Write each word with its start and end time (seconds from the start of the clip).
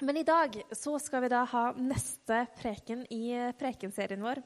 Men 0.00 0.16
i 0.16 0.22
dag 0.22 0.62
så 0.72 0.92
skal 1.02 1.24
vi 1.24 1.28
da 1.32 1.40
ha 1.50 1.62
neste 1.74 2.44
preken 2.60 3.00
i 3.10 3.32
prekenserien 3.58 4.22
vår. 4.22 4.38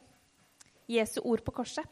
Jesu 0.88 1.18
ord 1.28 1.42
på 1.44 1.52
korset. 1.58 1.84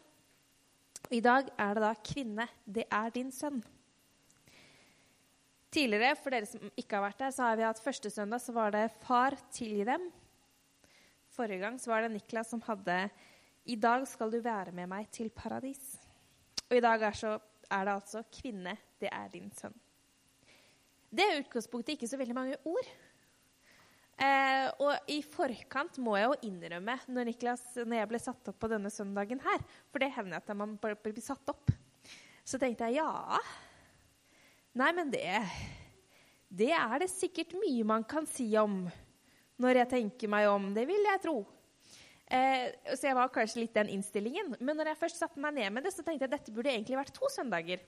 I 1.12 1.20
dag 1.20 1.50
er 1.58 1.74
det 1.74 1.82
da 1.82 1.90
'Kvinne, 1.94 2.46
det 2.64 2.86
er 2.90 3.10
din 3.10 3.28
sønn'. 3.30 3.60
Tidligere, 5.70 6.16
for 6.16 6.30
dere 6.30 6.46
som 6.46 6.70
ikke 6.74 6.96
har 6.96 7.04
vært 7.04 7.18
der, 7.18 7.30
så 7.30 7.42
har 7.42 7.56
vi 7.56 7.62
hatt 7.62 7.84
første 7.84 8.10
søndag 8.10 8.40
så 8.40 8.52
var 8.52 8.70
det 8.70 8.92
'Far, 9.04 9.36
tilgi 9.52 9.84
dem'. 9.84 10.10
Forrige 11.28 11.60
gang 11.60 11.78
så 11.78 11.90
var 11.90 12.00
det 12.00 12.12
Niklas 12.12 12.48
som 12.48 12.62
hadde 12.62 13.10
'I 13.66 13.76
dag 13.76 14.08
skal 14.08 14.30
du 14.30 14.40
være 14.40 14.72
med 14.72 14.88
meg 14.88 15.10
til 15.10 15.28
paradis'. 15.28 15.98
Og 16.70 16.76
i 16.76 16.80
dag 16.80 17.02
er, 17.02 17.12
så, 17.12 17.38
er 17.70 17.84
det 17.84 17.92
altså 17.92 18.22
'Kvinne, 18.22 18.78
det 19.00 19.08
er 19.12 19.28
din 19.28 19.50
sønn'. 19.50 19.78
Det 21.12 21.20
er 21.20 21.40
utgangspunktet 21.40 21.92
ikke 21.92 22.08
så 22.08 22.16
veldig 22.16 22.34
mange 22.34 22.56
ord. 22.64 23.09
Eh, 24.20 24.66
og 24.84 25.08
i 25.08 25.22
forkant 25.24 25.96
må 26.04 26.12
jeg 26.18 26.28
jo 26.28 26.50
innrømme, 26.50 26.98
når, 27.08 27.30
Niklas, 27.30 27.62
når, 27.78 28.02
jeg 28.02 28.08
ble 28.10 28.18
satt 28.20 28.50
opp 28.52 28.58
på 28.60 28.68
denne 28.68 28.90
søndagen 28.92 29.40
her 29.40 29.62
For 29.88 30.02
det 30.02 30.10
hender 30.12 30.42
at 30.42 30.50
man 30.52 30.74
blir 30.76 31.22
satt 31.24 31.48
opp. 31.48 31.72
Så 32.44 32.60
tenkte 32.60 32.90
jeg 32.90 33.00
ja 33.00 33.38
Nei, 34.76 34.90
men 34.92 35.08
det 35.12 35.24
Det 36.52 36.68
er 36.76 37.00
det 37.00 37.08
sikkert 37.12 37.56
mye 37.56 37.86
man 37.86 38.04
kan 38.04 38.28
si 38.28 38.50
om 38.60 38.84
når 39.60 39.82
jeg 39.82 39.90
tenker 39.90 40.30
meg 40.32 40.46
om. 40.48 40.70
Det 40.72 40.86
vil 40.88 41.04
jeg 41.04 41.20
tro. 41.20 41.34
Eh, 42.32 42.70
så 42.94 43.10
jeg 43.10 43.16
var 43.18 43.32
kanskje 43.34 43.60
litt 43.60 43.74
den 43.76 43.90
innstillingen. 43.92 44.54
Men 44.56 44.78
når 44.78 44.92
jeg 44.92 45.00
først 45.02 45.20
satte 45.20 45.42
meg 45.42 45.58
ned 45.58 45.74
med 45.74 45.84
det, 45.84 45.92
så 45.92 46.00
tenkte 46.00 46.24
jeg 46.24 46.30
at 46.30 46.36
dette 46.38 46.54
burde 46.56 46.72
egentlig 46.72 46.96
vært 46.96 47.12
to 47.12 47.28
søndager. 47.28 47.82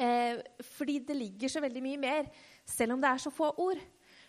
Eh, 0.00 0.40
fordi 0.76 0.96
det 1.04 1.16
ligger 1.18 1.52
så 1.52 1.60
veldig 1.60 1.82
mye 1.84 2.00
mer, 2.00 2.30
selv 2.64 2.96
om 2.96 3.04
det 3.04 3.10
er 3.10 3.20
så 3.20 3.32
få 3.34 3.50
ord. 3.66 3.84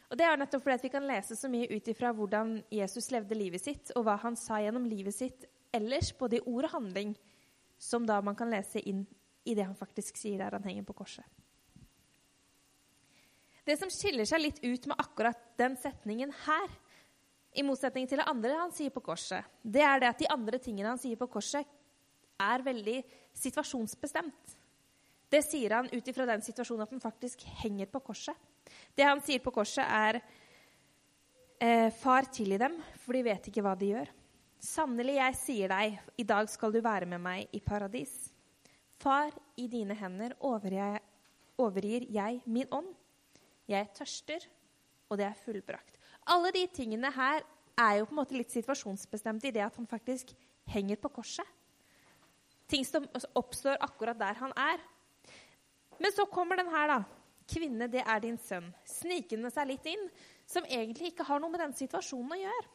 Og 0.08 0.18
Det 0.18 0.24
er 0.24 0.38
nettopp 0.40 0.64
fordi 0.64 0.78
at 0.78 0.86
vi 0.86 0.92
kan 0.94 1.08
lese 1.08 1.36
så 1.36 1.50
mye 1.52 1.68
ut 1.68 1.88
ifra 1.92 2.14
hvordan 2.16 2.62
Jesus 2.72 3.10
levde 3.12 3.36
livet 3.36 3.64
sitt, 3.64 3.92
og 3.96 4.06
hva 4.08 4.16
han 4.22 4.38
sa 4.40 4.62
gjennom 4.64 4.88
livet 4.88 5.16
sitt 5.16 5.48
ellers, 5.76 6.14
både 6.16 6.40
i 6.40 6.46
ord 6.48 6.70
og 6.70 6.76
handling, 6.78 7.16
som 7.78 8.06
da 8.08 8.22
man 8.24 8.38
kan 8.38 8.50
lese 8.52 8.80
inn 8.80 9.04
i 9.48 9.56
det 9.56 9.68
han 9.68 9.76
faktisk 9.78 10.18
sier 10.20 10.40
der 10.40 10.56
han 10.56 10.66
henger 10.68 10.88
på 10.88 10.96
korset. 11.04 11.26
Det 13.68 13.76
som 13.76 13.92
skiller 13.92 14.24
seg 14.28 14.40
litt 14.40 14.62
ut 14.64 14.88
med 14.88 14.96
akkurat 14.96 15.40
den 15.60 15.76
setningen 15.80 16.32
her, 16.46 16.70
i 17.58 17.64
motsetning 17.66 18.06
til 18.08 18.22
det 18.22 18.28
andre 18.30 18.56
han 18.60 18.72
sier 18.76 18.94
på 18.94 19.02
korset, 19.04 19.44
det 19.64 19.84
er 19.84 20.00
det 20.00 20.12
at 20.12 20.22
de 20.22 20.30
andre 20.32 20.60
tingene 20.62 20.94
han 20.94 21.02
sier 21.02 21.20
på 21.20 21.28
korset, 21.32 21.68
er 22.38 22.64
veldig 22.64 23.00
situasjonsbestemt. 23.36 24.54
Det 25.28 25.42
sier 25.44 25.74
han 25.74 25.90
ut 25.92 26.08
ifra 26.08 26.28
den 26.30 26.44
situasjonen 26.46 26.86
at 26.86 26.94
han 26.94 27.04
faktisk 27.04 27.44
henger 27.64 27.90
på 27.92 28.04
korset. 28.12 28.38
Det 28.96 29.06
han 29.06 29.22
sier 29.24 29.44
på 29.44 29.54
korset, 29.56 29.84
er 29.84 30.22
eh, 31.62 31.90
Far, 31.94 32.30
tilgi 32.34 32.60
dem, 32.62 32.78
for 33.04 33.18
de 33.18 33.26
vet 33.28 33.50
ikke 33.50 33.64
hva 33.66 33.76
de 33.78 33.92
gjør. 33.94 34.14
Sannelig, 34.64 35.20
jeg 35.20 35.38
sier 35.38 35.72
deg, 35.74 36.00
i 36.18 36.26
dag 36.28 36.50
skal 36.50 36.74
du 36.74 36.82
være 36.82 37.10
med 37.10 37.22
meg 37.22 37.54
i 37.54 37.62
paradis. 37.62 38.16
Far, 38.98 39.30
i 39.58 39.68
dine 39.70 39.96
hender 39.98 40.34
overgir, 40.46 40.98
overgir 41.62 42.08
jeg 42.14 42.42
min 42.46 42.70
ånd. 42.74 42.90
Jeg 43.70 43.92
tørster, 43.94 44.48
og 45.12 45.20
det 45.20 45.28
er 45.28 45.38
fullbrakt. 45.44 46.00
Alle 46.28 46.52
de 46.56 46.66
tingene 46.74 47.12
her 47.14 47.44
er 47.78 48.00
jo 48.00 48.08
på 48.08 48.16
en 48.16 48.22
måte 48.24 48.38
litt 48.38 48.52
situasjonsbestemte 48.52 49.50
i 49.50 49.54
det 49.54 49.64
at 49.66 49.78
han 49.78 49.88
faktisk 49.90 50.34
henger 50.72 51.00
på 51.00 51.12
korset. 51.20 51.46
Ting 52.68 52.84
som 52.84 53.06
oppstår 53.38 53.78
akkurat 53.84 54.18
der 54.20 54.40
han 54.42 54.52
er. 54.60 54.82
Men 56.02 56.12
så 56.14 56.26
kommer 56.30 56.60
den 56.60 56.72
her, 56.74 56.90
da. 56.92 56.98
Kvinne, 57.48 57.88
det 57.88 58.04
er 58.04 58.24
din 58.24 58.38
sønn. 58.42 58.68
Snikende 58.88 59.52
seg 59.54 59.70
litt 59.70 59.86
inn, 59.88 60.10
som 60.48 60.68
egentlig 60.68 61.14
ikke 61.14 61.28
har 61.28 61.40
noe 61.40 61.54
med 61.54 61.64
den 61.64 61.76
situasjonen 61.78 62.36
å 62.36 62.42
gjøre. 62.42 62.74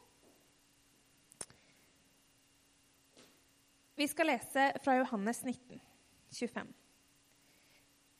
Vi 3.95 4.07
skal 4.09 4.31
lese 4.31 4.71
fra 4.81 4.95
Johannes 4.97 5.43
19, 5.45 5.81
25. 6.33 6.71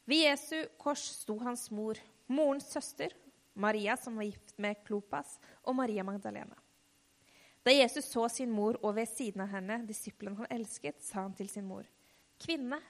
Ved 0.06 0.20
Jesu 0.22 0.58
kors 0.78 1.02
sto 1.24 1.40
hans 1.42 1.70
mor, 1.74 1.98
morens 2.30 2.68
søster, 2.70 3.16
Maria 3.54 3.96
som 3.98 4.18
var 4.20 4.28
gift 4.28 4.54
med 4.62 4.84
Klopas, 4.86 5.40
og 5.64 5.76
Maria 5.78 6.06
Magdalena. 6.06 6.58
Da 7.64 7.72
Jesus 7.72 8.10
så 8.12 8.28
sin 8.30 8.52
mor 8.52 8.78
og 8.84 8.96
ved 8.98 9.08
siden 9.10 9.46
av 9.46 9.54
henne 9.54 9.80
disippelen 9.88 10.36
han 10.42 10.50
elsket, 10.52 11.00
sa 11.02 11.24
han 11.24 11.34
til 11.34 11.50
sin 11.50 11.66
mor, 11.66 11.88
'Kvinne, 12.38 12.82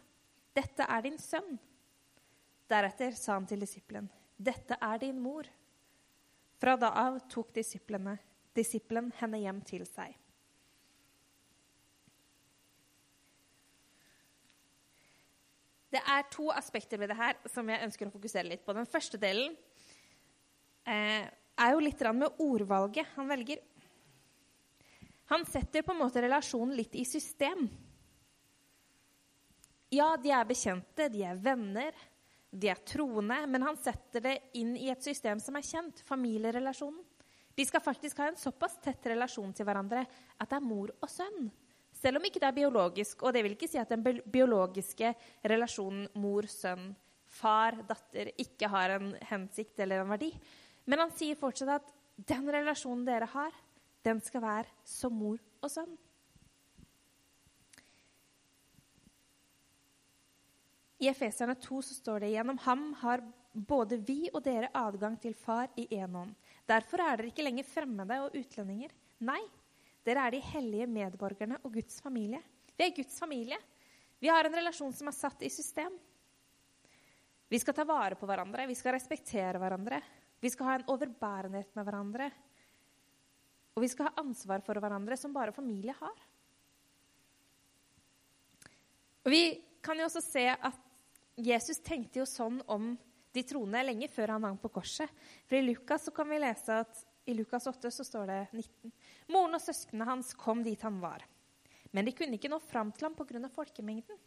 dette 0.55 0.83
er 0.83 1.01
din 1.01 1.17
sønn.' 1.17 1.59
Deretter 2.73 3.13
sa 3.17 3.35
han 3.37 3.45
til 3.45 3.61
disippelen, 3.61 4.09
'Dette 4.37 4.79
er 4.81 4.97
din 4.97 5.19
mor.' 5.21 5.49
Fra 6.57 6.77
da 6.79 6.89
av 6.95 7.19
tok 7.29 7.51
disippelen 7.53 9.11
henne 9.19 9.39
hjem 9.41 9.59
til 9.67 9.83
seg. 9.85 10.13
Det 15.93 16.01
er 16.01 16.23
to 16.31 16.47
aspekter 16.49 16.97
ved 16.97 17.11
det 17.11 17.17
her 17.19 17.35
som 17.51 17.67
jeg 17.69 17.83
ønsker 17.85 18.07
å 18.07 18.13
fokusere 18.13 18.47
litt 18.47 18.63
på. 18.65 18.73
Den 18.73 18.89
første 18.89 19.19
delen 19.21 19.51
eh, 20.87 21.27
er 21.27 21.75
jo 21.75 21.83
litt 21.83 22.01
med 22.15 22.39
ordvalget 22.41 23.11
han 23.17 23.29
velger. 23.29 23.59
Han 25.29 25.45
setter 25.45 25.85
på 25.85 25.93
en 25.93 26.01
måte 26.01 26.23
relasjonen 26.23 26.73
litt 26.79 26.95
i 26.95 27.05
system. 27.05 27.67
Ja, 29.93 30.15
de 30.17 30.31
er 30.33 30.49
bekjente, 30.49 31.11
de 31.13 31.21
er 31.27 31.37
venner, 31.37 31.93
de 32.53 32.69
er 32.69 32.81
troende, 32.85 33.39
men 33.49 33.65
han 33.65 33.77
setter 33.81 34.21
det 34.21 34.35
inn 34.59 34.75
i 34.77 34.91
et 34.93 35.01
system 35.03 35.41
som 35.41 35.57
er 35.57 35.65
kjent, 35.65 36.03
familierelasjonen. 36.05 37.01
De 37.53 37.65
skal 37.65 37.83
faktisk 37.85 38.17
ha 38.21 38.31
en 38.31 38.39
såpass 38.39 38.79
tett 38.81 39.05
relasjon 39.11 39.51
til 39.53 39.65
hverandre 39.67 40.05
at 40.05 40.49
det 40.49 40.57
er 40.57 40.65
mor 40.65 40.93
og 41.01 41.09
sønn. 41.09 41.51
Selv 41.93 42.17
om 42.19 42.25
ikke 42.25 42.41
det 42.41 42.49
er 42.49 42.57
biologisk. 42.57 43.21
Og 43.23 43.33
det 43.33 43.43
vil 43.45 43.53
ikke 43.55 43.69
si 43.69 43.79
at 43.81 43.91
den 43.93 44.03
biologiske 44.03 45.13
relasjonen 45.49 46.07
mor-sønn, 46.19 46.91
far-datter 47.33 48.33
ikke 48.41 48.69
har 48.69 48.97
en 48.97 49.13
hensikt 49.29 49.79
eller 49.81 50.03
en 50.03 50.11
verdi. 50.13 50.31
Men 50.89 51.05
han 51.05 51.13
sier 51.15 51.37
fortsatt 51.39 51.77
at 51.77 51.93
den 52.29 52.49
relasjonen 52.53 53.05
dere 53.07 53.29
har, 53.31 53.53
den 54.03 54.19
skal 54.21 54.43
være 54.43 54.73
som 54.85 55.15
mor 55.15 55.39
og 55.63 55.71
sønn. 55.71 55.93
I 61.03 61.09
Efeserne 61.11 61.55
2 61.59 61.81
så 61.83 61.95
står 61.97 62.23
det 62.23 62.31
gjennom 62.31 62.59
ham 62.63 62.83
har 63.01 63.23
både 63.51 63.97
vi 64.07 64.29
og 64.31 64.39
dere 64.45 64.69
adgang 64.77 65.17
til 65.19 65.33
Far 65.35 65.67
i 65.75 65.83
én 65.97 66.15
ånd. 66.15 66.31
Derfor 66.69 67.01
er 67.03 67.17
dere 67.17 67.31
ikke 67.33 67.43
lenger 67.43 67.67
fremmede 67.67 68.19
og 68.23 68.37
utlendinger. 68.39 68.93
Nei, 69.27 69.41
dere 70.07 70.23
er 70.23 70.35
de 70.35 70.39
hellige 70.53 70.87
medborgerne 70.87 71.59
og 71.61 71.75
Guds 71.75 71.99
familie. 72.03 72.39
Vi 72.77 72.85
er 72.85 72.95
Guds 72.95 73.19
familie. 73.19 73.59
Vi 74.23 74.31
har 74.31 74.47
en 74.47 74.55
relasjon 74.55 74.95
som 74.95 75.11
er 75.11 75.17
satt 75.17 75.43
i 75.43 75.51
system. 75.51 75.91
Vi 77.51 77.59
skal 77.59 77.75
ta 77.75 77.83
vare 77.85 78.15
på 78.15 78.29
hverandre, 78.29 78.69
vi 78.69 78.77
skal 78.79 78.95
respektere 78.95 79.59
hverandre. 79.59 79.99
Vi 80.39 80.51
skal 80.51 80.69
ha 80.69 80.77
en 80.79 80.87
overbærenhet 80.95 81.75
med 81.75 81.87
hverandre. 81.87 82.29
Og 83.75 83.83
vi 83.83 83.91
skal 83.91 84.07
ha 84.07 84.23
ansvar 84.23 84.63
for 84.63 84.79
hverandre 84.79 85.19
som 85.19 85.35
bare 85.35 85.55
familie 85.55 85.95
har. 85.99 86.25
Og 89.23 89.31
Vi 89.31 89.43
kan 89.83 89.99
jo 89.99 90.07
også 90.07 90.23
se 90.23 90.45
at 90.47 90.82
Jesus 91.35 91.79
tenkte 91.81 92.21
jo 92.21 92.25
sånn 92.29 92.59
om 92.69 92.93
de 93.33 93.43
troende 93.47 93.81
lenge 93.81 94.09
før 94.13 94.35
han 94.35 94.45
hang 94.45 94.57
på 94.61 94.69
korset. 94.75 95.09
For 95.47 95.57
I 95.57 95.65
Lukas 95.65 96.09
kan 96.13 96.29
vi 96.29 96.41
lese 96.41 96.81
at 96.83 97.05
i 97.25 97.33
Lukas 97.33 97.65
8 97.67 97.89
så 97.91 98.05
står 98.05 98.29
det 98.29 98.41
19. 98.51 98.91
Moren 99.33 99.57
og 99.57 99.63
søsknene 99.63 100.07
hans 100.09 100.33
kom 100.37 100.61
dit 100.65 100.81
han 100.85 100.99
var. 101.01 101.23
Men 101.93 102.05
de 102.05 102.13
kunne 102.15 102.37
ikke 102.37 102.51
nå 102.51 102.59
fram 102.61 102.91
til 102.91 103.07
ham 103.07 103.15
pga. 103.17 103.49
folkemengden. 103.49 104.19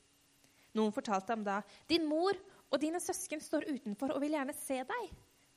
Noen 0.77 0.93
fortalte 0.93 1.33
ham 1.33 1.44
da, 1.44 1.62
'Din 1.89 2.05
mor 2.05 2.37
og 2.71 2.81
dine 2.81 3.00
søsken 3.00 3.41
står 3.41 3.65
utenfor 3.71 4.12
og 4.12 4.21
vil 4.21 4.37
gjerne 4.37 4.53
se 4.53 4.83
deg.' 4.84 5.15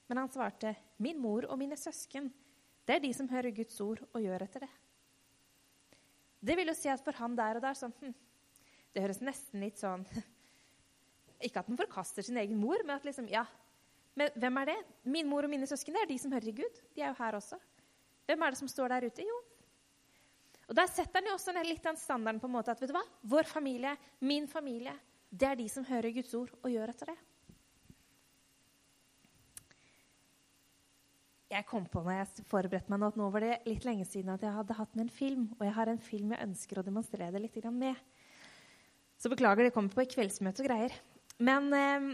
Men 0.07 0.17
han 0.17 0.29
svarte, 0.29 0.75
'Min 0.97 1.19
mor 1.19 1.45
og 1.49 1.57
mine 1.57 1.75
søsken, 1.75 2.31
det 2.85 2.95
er 2.95 2.99
de 2.99 3.13
som 3.13 3.27
hører 3.27 3.51
Guds 3.51 3.79
ord 3.81 3.99
og 4.13 4.21
gjør 4.21 4.43
etter 4.43 4.59
det.' 4.59 4.77
Det 6.41 6.55
vil 6.55 6.67
jo 6.67 6.73
si 6.73 6.87
at 6.87 7.03
for 7.03 7.11
han 7.11 7.35
der 7.35 7.57
og 7.57 7.61
der 7.61 7.73
sånn 7.73 7.93
hm, 7.99 8.13
Det 8.93 9.01
høres 9.01 9.21
nesten 9.21 9.59
litt 9.59 9.77
sånn 9.77 10.05
Ikke 11.41 11.61
at 11.61 11.69
man 11.71 11.79
forkaster 11.79 12.25
sin 12.25 12.37
egen 12.41 12.59
mor, 12.59 12.81
men 12.83 12.97
at 12.97 13.05
liksom, 13.07 13.27
ja, 13.31 13.45
men 14.19 14.33
hvem 14.35 14.59
er 14.61 14.71
det? 14.73 14.79
Min 15.07 15.29
mor 15.29 15.47
og 15.47 15.51
mine 15.51 15.67
søsken 15.69 15.95
det 15.95 16.03
er 16.03 16.09
de 16.09 16.17
som 16.19 16.33
hører 16.33 16.51
i 16.51 16.57
Gud. 16.57 16.81
De 16.95 17.03
er 17.03 17.13
jo 17.13 17.19
her 17.21 17.37
også. 17.37 17.59
Hvem 18.27 18.43
er 18.43 18.53
det 18.53 18.59
som 18.59 18.71
står 18.71 18.91
der 18.91 19.07
ute? 19.07 19.25
Jo. 19.25 19.37
Og 20.69 20.75
Der 20.77 20.89
setter 20.91 21.21
han 21.21 21.29
jo 21.29 21.37
også 21.37 21.53
ned 21.55 21.65
litt 21.65 21.85
den 21.85 21.97
standarden 21.97 22.41
på 22.41 22.49
en 22.49 22.53
måte 22.53 22.73
at 22.73 22.81
vet 22.81 22.91
du 22.91 22.97
hva? 22.97 23.05
vår 23.25 23.47
familie, 23.49 23.95
min 24.21 24.45
familie, 24.47 24.93
det 25.29 25.47
er 25.47 25.57
de 25.57 25.65
som 25.69 25.85
hører 25.85 26.13
Guds 26.13 26.33
ord 26.37 26.51
og 26.61 26.69
gjør 26.69 26.91
etter 26.93 27.13
det. 27.13 27.17
Jeg 31.49 31.65
kom 31.65 31.87
på 31.89 32.03
når 32.05 32.19
jeg 32.19 32.45
forberedte 32.51 32.93
meg 32.93 33.01
nå, 33.01 33.07
at 33.09 33.17
nå 33.17 33.29
var 33.33 33.41
det 33.41 33.55
litt 33.65 33.85
lenge 33.87 34.05
siden 34.05 34.29
at 34.35 34.43
jeg 34.45 34.53
hadde 34.53 34.77
hatt 34.77 34.91
med 34.93 35.07
en 35.07 35.13
film. 35.13 35.47
Og 35.57 35.63
jeg 35.65 35.73
har 35.73 35.89
en 35.89 36.01
film 36.05 36.35
jeg 36.35 36.45
ønsker 36.45 36.77
å 36.77 36.85
demonstrere 36.85 37.31
det 37.33 37.41
litt 37.41 37.57
med. 37.73 37.97
Så 39.17 39.31
beklager, 39.31 39.65
det 39.65 39.73
kommer 39.73 39.95
på 39.95 40.05
kveldsmøte 40.13 40.61
og 40.61 40.69
greier. 40.69 40.93
Men 41.39 41.71
eh, 41.73 42.09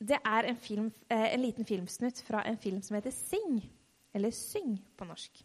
det 0.00 0.18
er 0.24 0.48
en, 0.48 0.56
film, 0.56 0.88
eh, 1.08 1.28
en, 1.34 1.42
liten 1.42 1.68
filmsnutt 1.68 2.22
fra 2.24 2.42
en 2.48 2.58
film 2.58 2.80
som 2.82 2.96
heter 2.96 3.14
Sing. 3.14 3.60
Eller 4.16 4.32
Syng 4.34 4.78
på 4.96 5.06
norsk. 5.06 5.42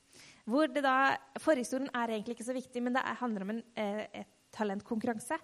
Hvor 0.49 0.69
det 0.71 0.81
da, 0.85 1.15
Forhistorien 1.41 1.91
er 1.93 2.15
egentlig 2.15 2.37
ikke 2.37 2.47
så 2.47 2.55
viktig, 2.55 2.81
men 2.83 2.95
det 2.95 3.03
er, 3.03 3.19
handler 3.19 3.45
om 3.45 3.53
en 3.53 3.63
eh, 3.77 4.25
talentkonkurranse. 4.55 5.37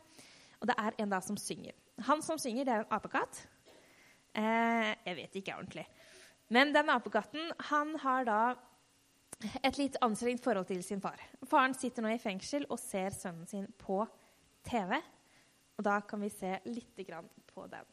Og 0.62 0.70
det 0.70 0.78
er 0.78 0.98
en 1.02 1.12
da 1.12 1.20
som 1.26 1.38
synger. 1.38 1.76
Han 2.08 2.22
som 2.26 2.40
synger, 2.42 2.66
det 2.66 2.74
er 2.74 2.84
en 2.86 2.96
apekatt. 2.98 3.44
Eh, 4.38 4.90
jeg 5.06 5.18
vet 5.18 5.40
ikke 5.42 5.58
ordentlig. 5.58 5.86
Men 6.52 6.74
den 6.74 6.90
apekatten 6.94 7.52
han 7.72 7.96
har 8.04 8.28
da 8.28 8.42
et 9.66 9.78
litt 9.80 9.98
anstrengt 10.06 10.44
forhold 10.44 10.70
til 10.70 10.84
sin 10.86 11.02
far. 11.02 11.20
Faren 11.50 11.74
sitter 11.76 12.06
nå 12.06 12.14
i 12.14 12.22
fengsel 12.22 12.68
og 12.70 12.80
ser 12.80 13.14
sønnen 13.16 13.48
sin 13.50 13.68
på 13.82 14.04
TV. 14.68 14.98
Og 15.82 15.86
da 15.88 15.96
kan 16.06 16.22
vi 16.22 16.28
se 16.30 16.60
litt 16.70 17.00
på 17.50 17.64
den. 17.66 17.88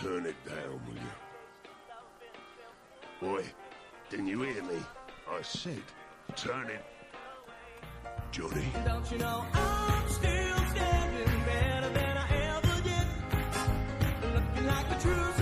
Turn 0.00 0.26
it 0.26 0.36
down, 0.46 0.80
will 0.86 0.94
you? 0.94 1.10
Boy, 3.20 3.42
didn't 4.10 4.28
you 4.28 4.42
hear 4.42 4.62
me? 4.62 4.76
I 5.28 5.42
said, 5.42 5.82
turn 6.36 6.70
it. 6.70 6.84
Johnny. 8.30 8.66
Don't 8.84 9.10
you 9.10 9.18
know 9.18 9.44
I'm 9.52 10.08
still 10.08 10.56
standing 10.70 11.44
better 11.44 11.88
than 11.88 12.16
I 12.16 12.28
ever 12.46 12.80
did? 12.84 13.06
Looking 14.34 14.66
like 14.68 14.88
a 14.88 15.00
true 15.00 15.38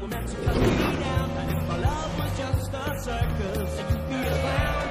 We're 0.00 0.06
meant 0.06 0.28
to 0.28 0.38
me 0.38 0.44
down. 0.44 1.30
And 1.30 1.50
if 1.50 1.70
our 1.70 1.78
love 1.78 2.18
was 2.18 2.38
just 2.38 2.72
a 2.72 3.00
circus, 3.00 3.80
you'd 3.80 4.08
be 4.08 4.14
a 4.14 4.40
clown. 4.40 4.87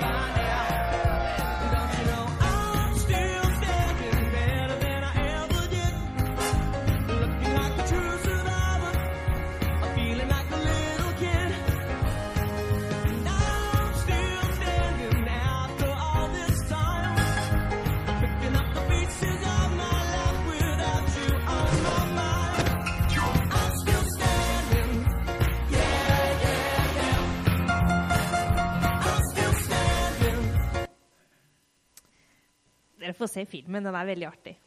Få 33.16 33.28
se 33.32 33.46
filmen. 33.48 33.86
Den 33.86 33.96
er 33.96 34.10
veldig 34.10 34.28
artig. 34.28 34.58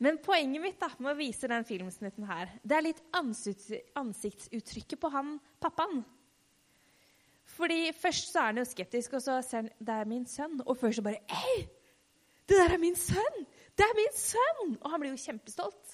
Men 0.00 0.16
poenget 0.24 0.62
mitt 0.62 0.80
da, 0.80 0.88
med 0.98 1.12
å 1.12 1.18
vise 1.18 1.48
den 1.50 1.66
filmsnutten 1.68 2.24
her, 2.24 2.54
det 2.64 2.76
er 2.76 2.86
litt 2.86 3.02
ansiktsuttrykket 3.16 5.00
på 5.00 5.10
han 5.12 5.34
pappaen. 5.60 6.00
Fordi 7.56 7.90
Først 7.96 8.30
så 8.32 8.40
er 8.40 8.52
han 8.52 8.62
jo 8.62 8.68
skeptisk, 8.68 9.18
og 9.18 9.24
så 9.24 9.40
ser 9.44 9.66
han 9.66 9.72
det 9.76 9.96
er 10.00 10.08
min 10.08 10.24
sønn. 10.28 10.62
Og 10.64 10.78
først 10.80 11.00
så 11.00 11.04
bare 11.04 11.20
Ei! 11.28 11.66
Det 12.48 12.56
der 12.58 12.74
er 12.74 12.82
min 12.82 12.96
sønn! 12.96 13.44
Det 13.76 13.84
er 13.84 13.98
min 13.98 14.16
sønn! 14.16 14.72
Og 14.80 14.88
han 14.90 15.02
blir 15.02 15.12
jo 15.12 15.20
kjempestolt. 15.20 15.92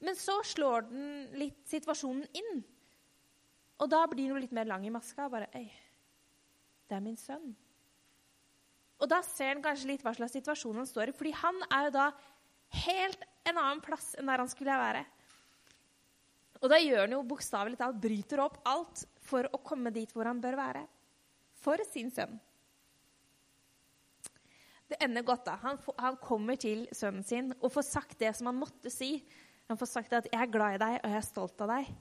Men 0.00 0.16
så 0.18 0.38
slår 0.44 0.88
den 0.88 1.12
litt 1.40 1.60
situasjonen 1.68 2.24
inn. 2.36 2.64
Og 3.82 3.92
da 3.92 4.02
blir 4.08 4.26
han 4.26 4.34
jo 4.34 4.42
litt 4.46 4.56
mer 4.56 4.68
lang 4.68 4.86
i 4.88 4.92
maska. 4.92 5.28
Bare 5.32 5.50
Ei, 5.56 5.68
det 6.88 6.96
er 6.96 7.04
min 7.04 7.20
sønn. 7.20 7.52
Og 8.96 9.10
da 9.10 9.20
ser 9.26 9.54
han 9.54 9.64
kanskje 9.64 9.90
litt 9.90 10.04
hva 10.04 10.14
slags 10.16 10.36
situasjon 10.38 10.80
han 10.80 10.88
står 10.88 11.10
i. 11.10 11.16
fordi 11.16 11.34
han 11.36 11.60
er 11.68 11.88
jo 11.88 11.92
da 11.98 12.06
helt 12.86 13.26
en 13.46 13.58
annen 13.58 13.82
plass 13.84 14.14
enn 14.18 14.26
der 14.30 14.42
han 14.42 14.50
skulle 14.50 14.78
være. 14.80 15.04
Og 16.62 16.72
da 16.72 16.80
gjør 16.80 17.04
han 17.04 17.14
jo 17.16 17.24
bokstavelig 17.28 17.78
talt 17.80 18.00
bryter 18.00 18.40
opp 18.42 18.58
alt 18.64 19.04
for 19.26 19.48
å 19.52 19.60
komme 19.60 19.92
dit 19.92 20.12
hvor 20.14 20.28
han 20.28 20.40
bør 20.40 20.56
være. 20.58 20.86
For 21.60 21.80
sin 21.90 22.10
sønn. 22.14 22.38
Det 24.86 24.98
ender 25.02 25.24
godt, 25.26 25.48
da. 25.48 25.56
Han, 25.64 25.80
han 25.98 26.18
kommer 26.22 26.58
til 26.62 26.86
sønnen 26.94 27.26
sin 27.26 27.50
og 27.58 27.72
får 27.74 27.88
sagt 27.88 28.18
det 28.22 28.32
som 28.38 28.48
han 28.48 28.58
måtte 28.60 28.92
si. 28.92 29.18
Han 29.66 29.78
får 29.78 29.90
sagt 29.90 30.12
at 30.14 30.28
'jeg 30.30 30.42
er 30.42 30.52
glad 30.52 30.74
i 30.76 30.78
deg, 30.78 31.00
og 31.02 31.10
jeg 31.10 31.18
er 31.18 31.26
stolt 31.26 31.60
av 31.60 31.72
deg'. 31.74 31.94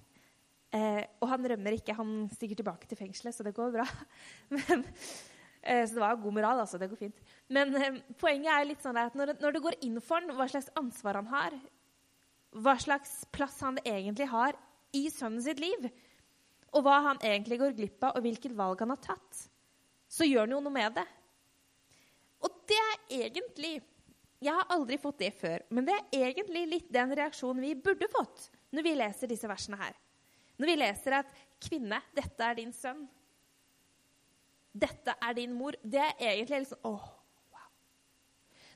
Eh, 0.75 1.03
og 1.21 1.29
han 1.29 1.47
rømmer 1.49 1.77
ikke. 1.77 1.95
Han 1.97 2.29
stiger 2.29 2.59
tilbake 2.59 2.87
til 2.87 2.97
fengselet, 2.99 3.35
så 3.35 3.43
det 3.43 3.55
går 3.55 3.71
bra. 3.73 3.85
Men 4.55 4.85
så 5.65 5.97
det 5.97 6.03
var 6.03 6.19
god 6.21 6.35
moral. 6.37 6.59
altså, 6.61 6.77
det 6.77 6.89
går 6.91 6.99
fint. 6.99 7.21
Men 7.49 7.73
eh, 7.79 8.01
poenget 8.21 8.51
er 8.53 8.67
litt 8.69 8.83
sånn 8.83 8.99
at 9.01 9.15
når, 9.17 9.33
når 9.41 9.55
det 9.55 9.63
går 9.65 9.79
inn 9.87 9.97
for 10.03 10.21
ham, 10.21 10.35
hva 10.37 10.47
slags 10.51 10.69
ansvar 10.77 11.19
han 11.19 11.31
har, 11.31 11.57
hva 12.55 12.75
slags 12.79 13.23
plass 13.35 13.57
han 13.65 13.79
egentlig 13.83 14.29
har 14.31 14.55
i 14.95 15.07
sønnen 15.11 15.43
sitt 15.43 15.59
liv, 15.59 15.89
og 16.75 16.85
hva 16.85 16.99
han 17.09 17.19
egentlig 17.23 17.59
går 17.61 17.75
glipp 17.75 18.03
av, 18.03 18.15
og 18.15 18.25
hvilket 18.25 18.55
valg 18.55 18.81
han 18.83 18.93
har 18.93 19.01
tatt, 19.03 19.45
så 20.11 20.27
gjør 20.27 20.45
han 20.45 20.55
jo 20.57 20.63
noe 20.63 20.75
med 20.75 20.95
det. 20.99 21.05
Og 22.45 22.63
det 22.69 22.79
er 22.79 23.25
egentlig 23.25 23.75
Jeg 24.43 24.51
har 24.51 24.67
aldri 24.75 24.97
fått 25.01 25.21
det 25.23 25.31
før, 25.33 25.63
men 25.73 25.85
det 25.87 25.93
er 25.95 26.27
egentlig 26.27 26.65
litt 26.69 26.89
den 26.93 27.13
reaksjonen 27.17 27.63
vi 27.63 27.71
burde 27.81 28.05
fått 28.11 28.49
når 28.75 28.83
vi 28.85 28.91
leser 28.99 29.31
disse 29.31 29.47
versene 29.49 29.79
her. 29.79 29.95
Når 30.59 30.69
vi 30.69 30.75
leser 30.75 31.15
at 31.21 31.31
'Kvinne, 31.63 32.01
dette 32.13 32.43
er 32.43 32.57
din 32.59 32.73
sønn'. 32.75 33.07
'Dette 34.75 35.15
er 35.21 35.33
din 35.37 35.53
mor', 35.55 35.77
det 35.83 36.01
er 36.03 36.17
egentlig 36.19 36.65
liksom 36.65 36.83
åh, 36.83 37.05
wow. 37.53 37.69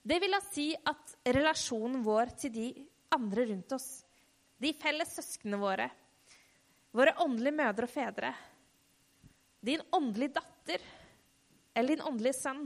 Det 0.03 0.19
vil 0.23 0.31
da 0.31 0.39
si 0.45 0.69
at 0.75 1.15
relasjonen 1.35 2.03
vår 2.05 2.31
til 2.39 2.53
de 2.55 2.67
andre 3.11 3.45
rundt 3.49 3.75
oss, 3.75 3.89
de 4.59 4.71
felles 4.79 5.11
søsknene 5.17 5.59
våre, 5.59 5.89
våre 6.95 7.15
åndelige 7.19 7.57
mødre 7.59 7.87
og 7.87 7.91
fedre, 7.91 8.31
din 9.59 9.83
åndelige 9.91 10.37
datter 10.39 10.83
eller 11.75 11.95
din 11.95 12.05
åndelige 12.07 12.39
sønn, 12.39 12.63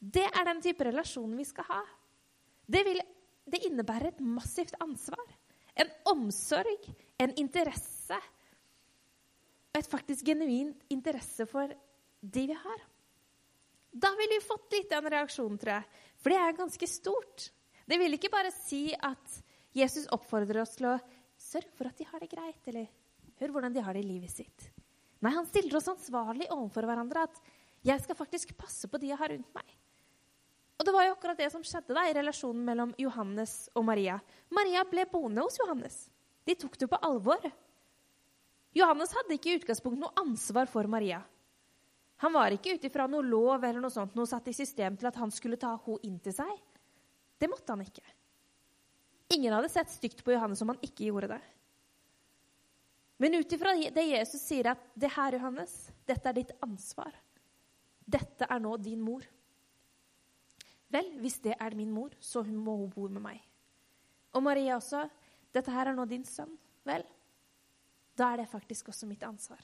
det 0.00 0.24
er 0.24 0.46
den 0.48 0.62
type 0.64 0.84
relasjon 0.84 1.36
vi 1.36 1.44
skal 1.44 1.68
ha. 1.68 1.82
Det, 2.64 2.80
vil, 2.86 3.00
det 3.44 3.60
innebærer 3.68 4.14
et 4.14 4.22
massivt 4.24 4.78
ansvar. 4.80 5.36
En 5.76 5.90
omsorg, 6.08 6.88
en 7.20 7.34
interesse. 7.40 8.16
Et 9.76 9.86
faktisk 9.86 10.24
genuint 10.26 10.80
interesse 10.88 11.44
for 11.48 11.72
de 12.20 12.46
vi 12.50 12.56
har. 12.56 12.82
Da 13.90 14.10
ville 14.18 14.38
vi 14.38 14.46
fått 14.46 14.72
litt 14.72 14.92
av 14.94 15.06
en 15.06 15.14
reaksjon, 15.16 15.56
tror 15.58 15.74
jeg. 15.78 16.02
For 16.22 16.32
det 16.32 16.38
er 16.38 16.58
ganske 16.58 16.88
stort. 16.90 17.48
Det 17.88 17.98
vil 17.98 18.14
ikke 18.14 18.30
bare 18.32 18.52
si 18.54 18.90
at 18.94 19.40
Jesus 19.74 20.06
oppfordrer 20.14 20.62
oss 20.62 20.76
til 20.78 20.92
å 20.92 20.98
sørge 21.40 21.72
for 21.74 21.90
at 21.90 21.98
de 21.98 22.06
har 22.06 22.22
det 22.22 22.30
greit, 22.30 22.60
eller 22.70 22.86
hør 23.40 23.54
hvordan 23.54 23.74
de 23.74 23.82
har 23.82 23.96
det 23.96 24.04
i 24.04 24.10
livet 24.10 24.30
sitt. 24.30 24.68
Nei, 25.20 25.32
han 25.34 25.48
stiller 25.48 25.78
oss 25.80 25.90
ansvarlig 25.90 26.48
overfor 26.52 26.86
hverandre. 26.88 27.26
At 27.26 27.40
jeg 27.86 28.02
skal 28.04 28.18
faktisk 28.18 28.54
passe 28.60 28.88
på 28.88 29.00
de 29.00 29.10
jeg 29.10 29.20
har 29.20 29.32
rundt 29.32 29.50
meg. 29.56 29.76
Og 30.80 30.86
det 30.86 30.94
var 30.96 31.04
jo 31.04 31.12
akkurat 31.12 31.40
det 31.40 31.50
som 31.52 31.64
skjedde 31.64 31.96
da, 31.96 32.06
i 32.08 32.14
relasjonen 32.16 32.62
mellom 32.64 32.94
Johannes 33.00 33.66
og 33.76 33.84
Maria. 33.84 34.16
Maria 34.54 34.84
ble 34.88 35.04
boende 35.10 35.44
hos 35.44 35.58
Johannes. 35.60 36.06
De 36.48 36.56
tok 36.56 36.78
det 36.80 36.88
på 36.88 37.00
alvor. 37.04 37.42
Johannes 38.76 39.12
hadde 39.12 39.36
ikke 39.36 39.52
i 39.52 39.58
utgangspunktet 39.58 40.00
noe 40.06 40.22
ansvar 40.22 40.70
for 40.72 40.88
Maria. 40.88 41.20
Han 42.20 42.34
var 42.36 42.52
ikke 42.52 42.74
ut 42.76 42.84
ifra 42.84 43.06
noe 43.08 43.24
lov 43.24 43.64
eller 43.64 43.80
noe 43.80 43.92
sånt, 43.92 44.16
noe 44.18 44.28
satt 44.28 44.50
i 44.50 44.56
system 44.56 44.98
til 45.00 45.08
at 45.08 45.16
han 45.16 45.32
skulle 45.32 45.56
ta 45.60 45.72
henne 45.72 46.04
inn 46.04 46.18
til 46.20 46.34
seg. 46.36 46.50
Det 47.40 47.48
måtte 47.48 47.72
han 47.72 47.80
ikke. 47.84 48.04
Ingen 49.32 49.54
hadde 49.54 49.70
sett 49.72 49.92
stygt 49.92 50.20
på 50.24 50.34
Johannes 50.34 50.60
om 50.60 50.74
han 50.74 50.84
ikke 50.84 51.06
gjorde 51.08 51.30
det. 51.32 51.40
Men 53.20 53.36
ut 53.36 53.52
ifra 53.52 53.72
det 53.92 54.04
Jesus 54.04 54.40
sier 54.42 54.72
at 54.72 54.80
'det 54.96 55.10
her, 55.12 55.32
Johannes, 55.36 55.92
dette 56.06 56.28
er 56.28 56.32
ditt 56.32 56.52
ansvar'. 56.60 57.16
Dette 58.08 58.46
er 58.48 58.60
nå 58.60 58.76
din 58.76 59.00
mor. 59.00 59.24
Vel, 60.90 61.10
hvis 61.20 61.38
det 61.38 61.54
er 61.60 61.74
min 61.76 61.92
mor, 61.92 62.10
så 62.20 62.42
må 62.42 62.76
hun 62.76 62.90
bo 62.90 63.08
med 63.08 63.22
meg. 63.22 63.40
Og 64.34 64.42
Maria 64.42 64.76
også. 64.76 65.08
Dette 65.52 65.70
her 65.70 65.90
er 65.90 65.94
nå 65.94 66.04
din 66.06 66.24
sønn. 66.24 66.58
Vel, 66.86 67.04
da 68.16 68.32
er 68.32 68.36
det 68.42 68.48
faktisk 68.48 68.88
også 68.88 69.06
mitt 69.06 69.22
ansvar. 69.22 69.60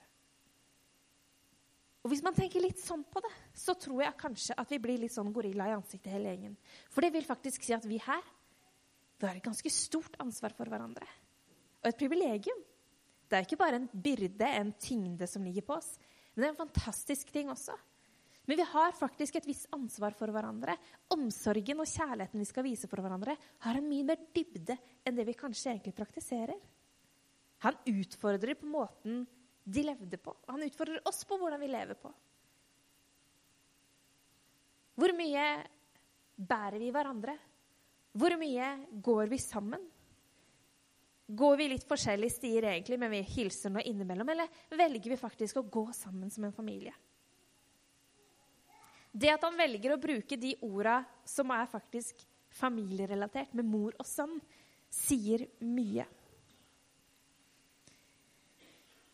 Og 2.06 2.12
Hvis 2.12 2.22
man 2.22 2.36
tenker 2.36 2.62
litt 2.62 2.78
sånn 2.78 3.02
på 3.10 3.18
det, 3.18 3.32
så 3.58 3.74
tror 3.74 4.04
jeg 4.04 4.14
kanskje 4.20 4.54
at 4.54 4.70
vi 4.70 4.78
blir 4.78 5.00
litt 5.02 5.10
sånn 5.10 5.32
gorilla 5.34 5.66
i 5.66 5.74
ansiktet 5.74 6.12
hele 6.14 6.30
gjengen. 6.30 6.52
For 6.94 7.02
det 7.02 7.10
vil 7.16 7.26
faktisk 7.26 7.66
si 7.66 7.74
at 7.74 7.88
vi 7.90 7.98
her 7.98 8.22
vi 9.16 9.26
har 9.26 9.38
et 9.40 9.42
ganske 9.42 9.70
stort 9.72 10.14
ansvar 10.22 10.52
for 10.54 10.70
hverandre. 10.70 11.06
Og 11.82 11.88
et 11.88 11.98
privilegium. 11.98 12.58
Det 13.26 13.38
er 13.38 13.46
ikke 13.46 13.58
bare 13.58 13.80
en 13.80 13.88
byrde, 13.90 14.46
en 14.46 14.70
tyngde 14.78 15.26
som 15.26 15.42
ligger 15.42 15.64
på 15.66 15.74
oss, 15.80 15.96
men 16.34 16.44
det 16.44 16.46
er 16.46 16.52
en 16.52 16.60
fantastisk 16.60 17.32
ting 17.34 17.50
også. 17.50 17.74
Men 18.46 18.60
vi 18.60 18.66
har 18.70 18.94
faktisk 18.94 19.40
et 19.40 19.48
visst 19.48 19.66
ansvar 19.74 20.14
for 20.14 20.30
hverandre. 20.30 20.76
Omsorgen 21.10 21.82
og 21.82 21.90
kjærligheten 21.90 22.38
vi 22.38 22.46
skal 22.46 22.66
vise 22.68 22.86
for 22.86 23.02
hverandre, 23.02 23.34
har 23.64 23.80
en 23.80 23.88
mye 23.88 24.06
mer 24.06 24.20
dybde 24.36 24.76
enn 25.02 25.18
det 25.18 25.26
vi 25.26 25.34
kanskje 25.34 25.72
egentlig 25.72 25.96
praktiserer. 25.96 26.60
Han 27.64 27.80
utfordrer 27.90 28.54
på 28.60 28.68
måten 28.70 29.24
de 29.66 29.82
levde 29.82 30.18
på. 30.22 30.30
Han 30.46 30.62
utfordrer 30.62 31.02
oss 31.08 31.24
på 31.26 31.38
hvordan 31.40 31.60
vi 31.60 31.68
lever 31.72 31.98
på. 31.98 32.12
Hvor 34.96 35.12
mye 35.18 35.46
bærer 36.36 36.78
vi 36.80 36.92
hverandre? 36.94 37.34
Hvor 38.16 38.36
mye 38.40 38.68
går 39.02 39.32
vi 39.32 39.40
sammen? 39.42 39.82
Går 41.26 41.56
vi 41.58 41.66
litt 41.72 41.84
forskjellige 41.88 42.36
stier 42.36 42.68
egentlig, 42.70 43.00
men 43.02 43.10
vi 43.10 43.24
hilser 43.26 43.74
nå 43.74 43.82
innimellom? 43.82 44.28
Eller 44.30 44.62
velger 44.70 45.16
vi 45.16 45.18
faktisk 45.18 45.58
å 45.58 45.66
gå 45.66 45.88
sammen 45.96 46.30
som 46.30 46.46
en 46.46 46.54
familie? 46.54 46.94
Det 49.10 49.32
at 49.32 49.42
han 49.42 49.58
velger 49.58 49.96
å 49.96 50.00
bruke 50.00 50.38
de 50.38 50.54
orda 50.62 51.00
som 51.26 51.50
er 51.50 51.66
faktisk 51.72 52.22
familierelatert, 52.56 53.50
med 53.56 53.66
mor 53.66 53.96
og 53.98 54.06
sønn, 54.06 54.38
sier 54.92 55.42
mye. 55.66 56.06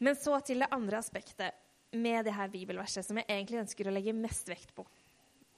Men 0.03 0.19
så 0.19 0.39
til 0.43 0.65
det 0.65 0.71
andre 0.75 0.99
aspektet 0.99 1.59
med 1.93 2.25
det 2.27 2.35
her 2.35 2.51
bibelverset, 2.51 3.07
som 3.07 3.19
jeg 3.21 3.29
egentlig 3.29 3.61
ønsker 3.63 3.89
å 3.89 3.95
legge 3.95 4.15
mest 4.17 4.49
vekt 4.51 4.73
på. 4.75 4.85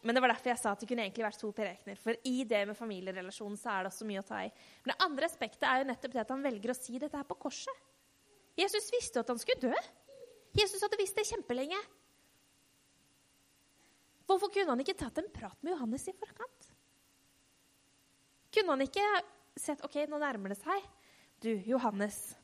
Men 0.05 0.17
det 0.17 0.21
var 0.21 0.35
derfor 0.35 0.51
jeg 0.53 0.61
sa 0.61 0.75
at 0.75 0.83
det 0.83 0.89
kunne 0.91 1.05
egentlig 1.07 1.25
vært 1.25 1.41
to 1.41 1.49
prekener. 1.57 1.97
For 1.97 2.19
i 2.29 2.43
det 2.45 2.61
med 2.69 2.77
familierelasjonen 2.77 3.57
så 3.57 3.71
er 3.73 3.85
det 3.85 3.93
også 3.95 4.09
mye 4.09 4.21
å 4.21 4.27
ta 4.29 4.43
i. 4.45 4.51
Men 4.85 4.93
det 4.93 5.07
andre 5.07 5.29
aspektet 5.31 5.65
er 5.65 5.81
jo 5.81 5.87
nettopp 5.89 6.17
det 6.17 6.23
at 6.27 6.33
han 6.35 6.45
velger 6.45 6.73
å 6.75 6.77
si 6.77 7.01
dette 7.01 7.17
her 7.17 7.29
på 7.29 7.39
korset. 7.47 7.87
Jesus 8.59 8.91
visste 8.93 9.23
at 9.23 9.33
han 9.33 9.41
skulle 9.41 9.71
dø. 9.71 9.85
Jesus 10.55 10.85
hadde 10.85 11.01
visst 11.01 11.17
det 11.17 11.25
kjempelenge. 11.31 11.79
Hvorfor 14.29 14.53
kunne 14.53 14.75
han 14.75 14.85
ikke 14.85 14.99
tatt 14.99 15.23
en 15.23 15.33
prat 15.33 15.57
med 15.65 15.73
Johannes 15.73 16.05
i 16.13 16.17
forkant? 16.21 16.71
Kunne 18.55 18.77
han 18.77 18.85
ikke 18.85 19.09
sett 19.57 19.83
OK, 19.89 20.03
nå 20.11 20.21
nærmer 20.21 20.53
det 20.53 20.61
seg. 20.61 20.85
Du, 21.41 21.51
Johannes, 21.65 22.35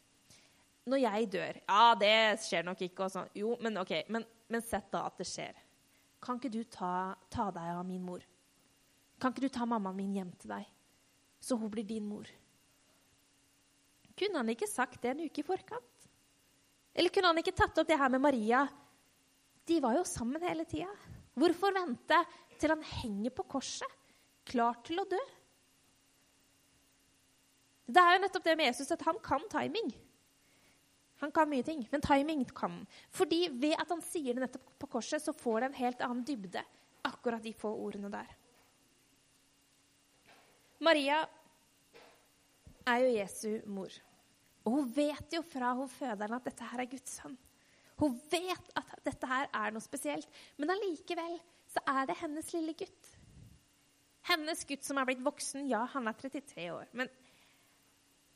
når 0.91 1.03
jeg 1.05 1.29
dør 1.33 1.61
Ja, 1.63 1.95
det 1.99 2.15
skjer 2.45 2.67
nok 2.67 2.83
ikke. 2.87 3.07
og 3.07 3.15
sånn. 3.15 3.31
Jo, 3.39 3.55
men 3.63 3.79
ok, 3.81 3.95
men, 4.13 4.27
men, 4.51 4.65
sett 4.65 4.91
da 4.93 5.07
at 5.09 5.21
det 5.21 5.29
skjer. 5.31 5.57
Kan 6.21 6.41
ikke 6.41 6.53
du 6.53 6.61
ta, 6.69 7.15
ta, 7.33 7.49
deg 7.55 7.71
av 7.73 7.87
min 7.89 8.03
mor? 8.05 8.25
Kan 9.21 9.33
ikke 9.33 9.47
du 9.47 9.53
ta 9.53 9.67
mammaen 9.69 9.97
min 9.97 10.13
hjem 10.17 10.35
til 10.41 10.53
deg, 10.53 10.69
så 11.41 11.57
hun 11.61 11.73
blir 11.73 11.87
din 11.89 12.07
mor? 12.09 12.29
Kunne 14.17 14.43
han 14.43 14.53
ikke 14.53 14.69
sagt 14.69 15.01
det 15.03 15.15
en 15.15 15.25
uke 15.25 15.41
i 15.41 15.47
forkant? 15.47 16.09
Eller 16.93 17.13
kunne 17.15 17.31
han 17.31 17.41
ikke 17.41 17.57
tatt 17.57 17.79
opp 17.81 17.89
det 17.89 17.97
her 18.01 18.13
med 18.13 18.21
Maria? 18.21 18.67
De 19.65 19.79
var 19.81 19.97
jo 19.97 20.05
sammen 20.09 20.43
hele 20.45 20.67
tida. 20.69 20.91
Hvorfor 21.39 21.73
vente 21.73 22.19
til 22.61 22.75
han 22.75 22.83
henger 22.85 23.33
på 23.33 23.47
korset, 23.49 23.89
klar 24.51 24.81
til 24.85 25.01
å 25.01 25.07
dø? 25.09 25.21
Det 27.91 28.03
er 28.03 28.17
jo 28.17 28.23
nettopp 28.23 28.47
det 28.47 28.57
med 28.59 28.71
Jesus 28.71 28.93
at 28.95 29.03
han 29.07 29.19
kan 29.25 29.47
timing. 29.51 29.89
Han 31.21 31.33
kan 31.33 31.51
mye 31.51 31.65
ting, 31.65 31.83
men 31.93 32.01
timing 32.01 32.47
kan 32.49 32.79
han. 32.79 32.87
Fordi 33.13 33.43
ved 33.53 33.77
at 33.77 33.91
han 33.93 34.01
sier 34.05 34.37
det 34.37 34.47
nettopp 34.47 34.71
på 34.81 34.89
korset, 34.97 35.21
så 35.21 35.35
får 35.37 35.61
det 35.61 35.69
en 35.69 35.81
helt 35.83 36.05
annen 36.07 36.25
dybde. 36.25 36.63
Akkurat 37.05 37.45
de 37.45 37.53
få 37.57 37.73
ordene 37.77 38.09
der. 38.13 38.31
Maria 40.81 41.21
er 42.89 43.05
jo 43.05 43.13
Jesu 43.19 43.51
mor. 43.69 43.93
Og 44.65 44.79
hun 44.79 44.91
vet 44.97 45.37
jo 45.37 45.45
fra 45.45 45.75
hun 45.77 45.89
føderen 45.93 46.39
at 46.39 46.49
dette 46.49 46.73
her 46.73 46.85
er 46.85 46.89
Guds 46.89 47.21
sønn. 47.21 47.37
Hun 48.01 48.17
vet 48.33 48.73
at 48.81 48.93
dette 49.05 49.29
her 49.29 49.49
er 49.53 49.75
noe 49.75 49.85
spesielt, 49.85 50.29
men 50.57 50.73
allikevel 50.73 51.37
så 51.69 51.83
er 51.85 52.07
det 52.09 52.17
hennes 52.23 52.49
lille 52.57 52.73
gutt. 52.77 53.11
Hennes 54.31 54.65
gutt 54.69 54.87
som 54.87 54.97
er 55.01 55.09
blitt 55.09 55.25
voksen. 55.25 55.69
Ja, 55.69 55.85
han 55.93 56.09
er 56.09 56.17
33 56.17 56.71
år. 56.73 56.89
Men 56.97 57.13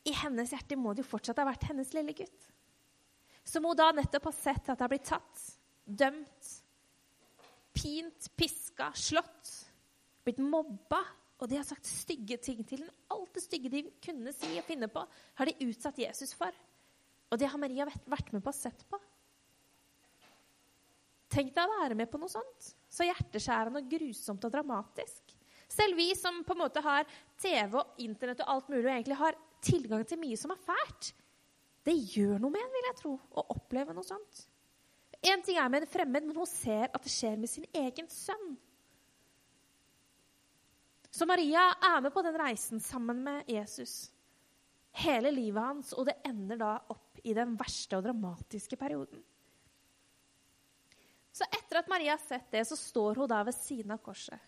i 0.04 0.12
hennes 0.20 0.52
hjerte 0.52 0.76
må 0.76 0.92
det 0.92 1.04
jo 1.04 1.12
fortsatt 1.14 1.40
ha 1.40 1.48
vært 1.48 1.64
hennes 1.70 1.96
lille 1.96 2.12
gutt 2.16 2.50
som 3.44 3.66
hun 3.68 3.76
da 3.76 3.90
nettopp 3.92 4.30
har 4.30 4.36
sett 4.36 4.70
at 4.72 4.80
har 4.80 4.90
blitt 4.90 5.06
tatt, 5.08 5.42
dømt, 5.84 6.50
pint, 7.74 8.30
piska, 8.36 8.90
slått, 8.96 9.52
blitt 10.24 10.40
mobba. 10.42 11.02
Og 11.42 11.50
de 11.50 11.58
har 11.58 11.66
sagt 11.66 11.88
stygge 11.88 12.38
ting 12.40 12.62
til 12.64 12.84
henne. 12.84 12.94
Alt 13.12 13.34
det 13.36 13.42
stygge 13.44 13.72
de 13.72 13.82
kunne 14.04 14.32
si 14.32 14.52
og 14.56 14.64
finne 14.64 14.88
på, 14.88 15.02
har 15.36 15.50
de 15.50 15.66
utsatt 15.66 15.98
Jesus 16.00 16.32
for. 16.38 16.54
Og 17.32 17.40
det 17.40 17.50
har 17.50 17.60
Maria 17.60 17.84
vært 17.84 18.30
med 18.32 18.44
på 18.44 18.52
og 18.52 18.56
sett 18.56 18.84
på. 18.88 19.00
Tenk 21.34 21.50
deg 21.56 21.66
å 21.66 21.80
være 21.80 21.96
med 21.98 22.08
på 22.10 22.20
noe 22.22 22.30
sånt. 22.30 22.70
Så 22.88 23.06
hjerteskjærende 23.08 23.82
og 23.82 23.90
grusomt 23.90 24.46
og 24.46 24.54
dramatisk. 24.54 25.34
Selv 25.74 25.98
vi 25.98 26.12
som 26.14 26.42
på 26.46 26.54
en 26.54 26.62
måte 26.62 26.82
har 26.84 27.08
TV 27.40 27.80
og 27.80 28.00
Internett 28.04 28.44
og 28.44 28.52
alt 28.54 28.70
mulig, 28.70 28.84
og 28.86 28.92
egentlig 28.94 29.18
har 29.18 29.38
tilgang 29.64 30.04
til 30.06 30.20
mye 30.22 30.38
som 30.38 30.52
er 30.54 30.62
fælt, 30.62 31.10
det 31.84 31.94
gjør 32.14 32.38
noe 32.40 32.52
med 32.52 32.64
en, 32.64 32.72
vil 32.72 32.88
jeg 32.88 32.98
tro, 33.00 33.14
å 33.14 33.46
oppleve 33.54 33.94
noe 33.96 34.06
sånt. 34.06 34.44
Én 35.24 35.42
ting 35.44 35.58
er 35.60 35.70
med 35.72 35.84
en 35.84 35.90
fremmed, 35.90 36.26
men 36.26 36.36
hun 36.36 36.48
ser 36.48 36.88
at 36.90 37.04
det 37.04 37.12
skjer 37.12 37.36
med 37.40 37.50
sin 37.50 37.66
egen 37.72 38.08
sønn. 38.12 38.54
Så 41.14 41.28
Maria 41.30 41.68
er 41.92 42.00
med 42.02 42.12
på 42.12 42.24
den 42.26 42.36
reisen 42.40 42.82
sammen 42.82 43.20
med 43.24 43.48
Jesus 43.48 44.08
hele 44.94 45.30
livet 45.34 45.62
hans, 45.62 45.92
og 45.98 46.06
det 46.08 46.20
ender 46.26 46.58
da 46.60 46.74
opp 46.92 47.18
i 47.26 47.34
den 47.34 47.56
verste 47.58 47.98
og 47.98 48.04
dramatiske 48.06 48.78
perioden. 48.78 49.22
Så 51.34 51.46
etter 51.50 51.80
at 51.80 51.88
Maria 51.90 52.14
har 52.14 52.22
sett 52.22 52.46
det, 52.54 52.62
så 52.68 52.78
står 52.78 53.18
hun 53.18 53.30
da 53.30 53.40
ved 53.46 53.56
siden 53.56 53.94
av 53.94 54.02
korset. 54.04 54.38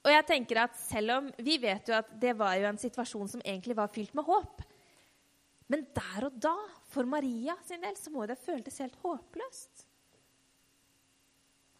Og 0.00 0.08
jeg 0.08 0.24
tenker 0.30 0.62
at 0.62 0.78
selv 0.80 1.12
om 1.18 1.26
Vi 1.44 1.58
vet 1.60 1.90
jo 1.90 1.92
at 1.98 2.14
det 2.22 2.32
var 2.38 2.54
jo 2.56 2.70
en 2.70 2.80
situasjon 2.80 3.28
som 3.28 3.42
egentlig 3.44 3.76
var 3.76 3.92
fylt 3.92 4.14
med 4.16 4.24
håp. 4.24 4.62
Men 5.70 5.86
der 5.94 6.26
og 6.26 6.38
da, 6.42 6.56
for 6.90 7.06
Maria 7.06 7.54
sin 7.66 7.82
del, 7.84 7.94
så 7.98 8.10
må 8.10 8.26
det 8.26 8.40
føltes 8.42 8.80
helt 8.82 8.96
håpløst. 9.04 9.84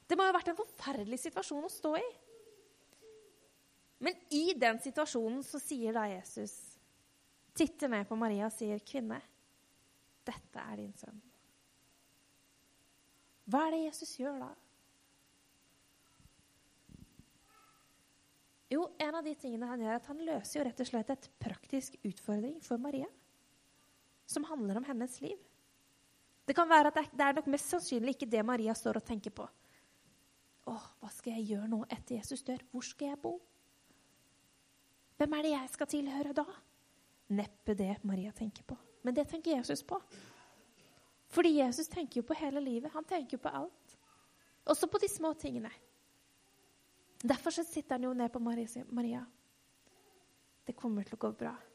Det 0.06 0.18
må 0.18 0.26
jo 0.26 0.30
ha 0.30 0.36
vært 0.36 0.52
en 0.52 0.58
forferdelig 0.58 1.18
situasjon 1.24 1.66
å 1.66 1.72
stå 1.72 1.94
i. 1.98 2.06
Men 4.00 4.16
i 4.34 4.54
den 4.58 4.78
situasjonen 4.82 5.42
så 5.46 5.58
sier 5.62 5.94
da 5.94 6.06
Jesus, 6.10 6.54
titter 7.54 7.90
ned 7.90 8.06
på 8.08 8.18
Maria 8.18 8.46
og 8.46 8.54
sier, 8.54 8.78
'Kvinne, 8.78 9.20
dette 10.24 10.62
er 10.62 10.76
din 10.78 10.94
sønn'. 10.94 11.20
Hva 13.50 13.66
er 13.66 13.74
det 13.74 13.84
Jesus 13.88 14.16
gjør 14.22 14.38
da? 14.38 14.50
Jo, 18.70 18.84
en 19.02 19.14
av 19.18 19.24
de 19.26 19.34
tingene 19.34 19.66
han 19.66 19.82
gjør, 19.82 19.90
er 19.90 19.98
at 19.98 20.10
han 20.12 20.26
løser 20.26 20.60
jo 20.60 20.66
rett 20.68 20.80
og 20.80 20.86
slett 20.86 21.10
et 21.10 21.30
praktisk 21.42 21.98
utfordring 22.06 22.60
for 22.62 22.78
Maria 22.78 23.10
som 24.30 24.46
handler 24.46 24.78
om 24.78 24.86
hennes 24.86 25.16
liv. 25.22 25.38
Det 26.46 26.54
kan 26.56 26.68
være 26.70 26.90
at 26.90 27.12
det 27.14 27.24
er 27.26 27.36
nok 27.36 27.48
mest 27.50 27.70
sannsynlig 27.70 28.16
ikke 28.16 28.30
det 28.30 28.42
Maria 28.46 28.74
står 28.74 29.00
og 29.00 29.06
tenker 29.06 29.34
på. 29.34 29.46
Åh, 30.70 30.86
hva 31.00 31.10
skal 31.12 31.36
jeg 31.36 31.52
gjøre 31.52 31.70
nå 31.70 31.84
etter 31.88 32.18
Jesus 32.18 32.42
dør? 32.46 32.62
Hvor 32.70 32.84
skal 32.86 33.12
jeg 33.12 33.20
bo? 33.22 33.36
Hvem 35.18 35.36
er 35.36 35.46
det 35.46 35.52
jeg 35.54 35.72
skal 35.74 35.90
tilhøre 35.90 36.34
da? 36.36 36.46
Neppe 37.36 37.74
det 37.78 37.92
Maria 38.06 38.32
tenker 38.34 38.66
på. 38.66 38.76
Men 39.04 39.16
det 39.16 39.28
tenker 39.30 39.56
Jesus 39.56 39.82
på. 39.86 39.98
Fordi 41.30 41.56
Jesus 41.60 41.88
tenker 41.88 42.20
jo 42.20 42.26
på 42.26 42.36
hele 42.38 42.62
livet. 42.62 42.90
Han 42.94 43.06
tenker 43.06 43.38
jo 43.38 43.42
på 43.42 43.52
alt. 43.54 43.96
Også 44.66 44.88
på 44.90 44.98
de 44.98 45.08
små 45.08 45.32
tingene. 45.38 45.70
Derfor 47.20 47.52
sitter 47.52 47.94
han 47.94 48.04
jo 48.04 48.14
ned 48.14 48.32
på 48.32 48.38
Maria 48.38 48.66
'Maria, 48.88 49.24
det 50.66 50.76
kommer 50.76 51.04
til 51.04 51.14
å 51.14 51.20
gå 51.20 51.32
bra.' 51.32 51.69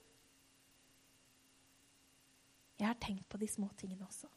Jeg 2.79 2.87
har 2.89 2.99
tenkt 2.99 3.27
på 3.31 3.39
de 3.39 3.47
små 3.47 3.69
tingene 3.79 4.05
også. 4.05 4.27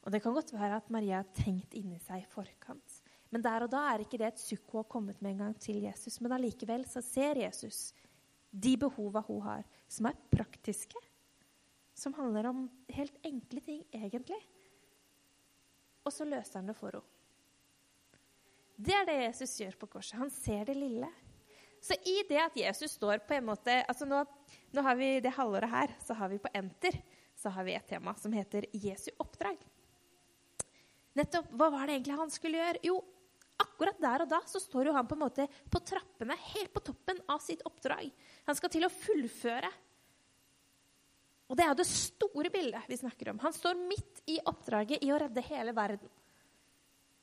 Og 0.00 0.12
Det 0.12 0.22
kan 0.22 0.34
godt 0.34 0.52
være 0.52 0.78
at 0.80 0.90
Maria 0.90 1.20
har 1.20 1.32
tenkt 1.36 1.74
inni 1.76 1.98
seg 2.02 2.24
i 2.24 2.30
forkant. 2.30 3.00
Men 3.30 3.44
der 3.44 3.66
og 3.66 3.70
da 3.70 3.84
er 3.92 4.02
ikke 4.02 4.18
det 4.18 4.30
et 4.32 4.42
sukk 4.42 4.72
hun 4.72 4.80
har 4.80 4.88
kommet 4.90 5.20
med 5.22 5.34
en 5.34 5.44
gang 5.44 5.58
til 5.60 5.82
Jesus. 5.84 6.18
Men 6.20 6.34
allikevel 6.34 6.86
så 6.88 7.02
ser 7.04 7.42
Jesus 7.44 7.92
de 8.50 8.74
behova 8.80 9.22
hun 9.28 9.44
har, 9.44 9.62
som 9.86 10.08
er 10.10 10.18
praktiske. 10.32 10.98
Som 11.94 12.16
handler 12.16 12.48
om 12.48 12.64
helt 12.90 13.18
enkle 13.26 13.60
ting, 13.62 13.84
egentlig. 13.92 14.40
Og 16.02 16.14
så 16.14 16.24
løser 16.24 16.58
han 16.58 16.70
det 16.70 16.78
for 16.78 16.96
henne. 16.96 17.16
Det 18.80 18.94
er 18.96 19.04
det 19.04 19.18
Jesus 19.20 19.58
gjør 19.60 19.74
på 19.76 19.90
korset. 19.92 20.16
Han 20.16 20.30
ser 20.32 20.64
det 20.64 20.78
lille. 20.78 21.08
Så 21.80 21.96
i 22.04 22.20
det 22.28 22.40
at 22.42 22.56
Jesus 22.56 22.92
står 22.98 23.22
på 23.24 23.38
en 23.38 23.46
måte 23.48 23.78
altså 23.88 24.08
nå, 24.08 24.20
nå 24.76 24.84
har 24.84 24.98
vi 24.98 25.14
Det 25.24 25.32
halvåret 25.32 25.72
her 25.72 25.94
så 26.04 26.16
har 26.18 26.28
vi 26.28 26.40
på 26.42 26.52
Enter 26.54 26.98
så 27.40 27.48
har 27.48 27.64
vi 27.64 27.74
et 27.74 27.88
tema 27.88 28.14
som 28.20 28.32
heter 28.36 28.66
Jesu 28.72 29.08
oppdrag. 29.18 29.56
Nettopp, 31.16 31.48
Hva 31.56 31.70
var 31.72 31.86
det 31.86 31.96
egentlig 31.96 32.18
han 32.18 32.32
skulle 32.32 32.60
gjøre? 32.60 32.82
Jo, 32.84 32.98
akkurat 33.60 34.00
der 34.02 34.24
og 34.24 34.30
da 34.30 34.40
så 34.48 34.60
står 34.62 34.90
jo 34.90 34.96
han 34.96 35.08
på 35.08 35.16
en 35.16 35.22
måte 35.24 35.46
på 35.72 35.80
trappene, 35.80 36.36
helt 36.52 36.72
på 36.74 36.82
toppen 36.84 37.22
av 37.32 37.40
sitt 37.44 37.64
oppdrag. 37.66 38.10
Han 38.46 38.58
skal 38.58 38.72
til 38.72 38.86
å 38.86 38.92
fullføre. 38.92 39.70
Og 41.50 41.58
det 41.58 41.66
er 41.66 41.74
det 41.74 41.88
store 41.88 42.52
bildet 42.52 42.86
vi 42.86 43.00
snakker 43.00 43.32
om. 43.32 43.40
Han 43.42 43.56
står 43.56 43.80
midt 43.80 44.20
i 44.30 44.38
oppdraget 44.46 45.02
i 45.02 45.10
å 45.10 45.18
redde 45.18 45.48
hele 45.48 45.74
verden. 45.74 46.12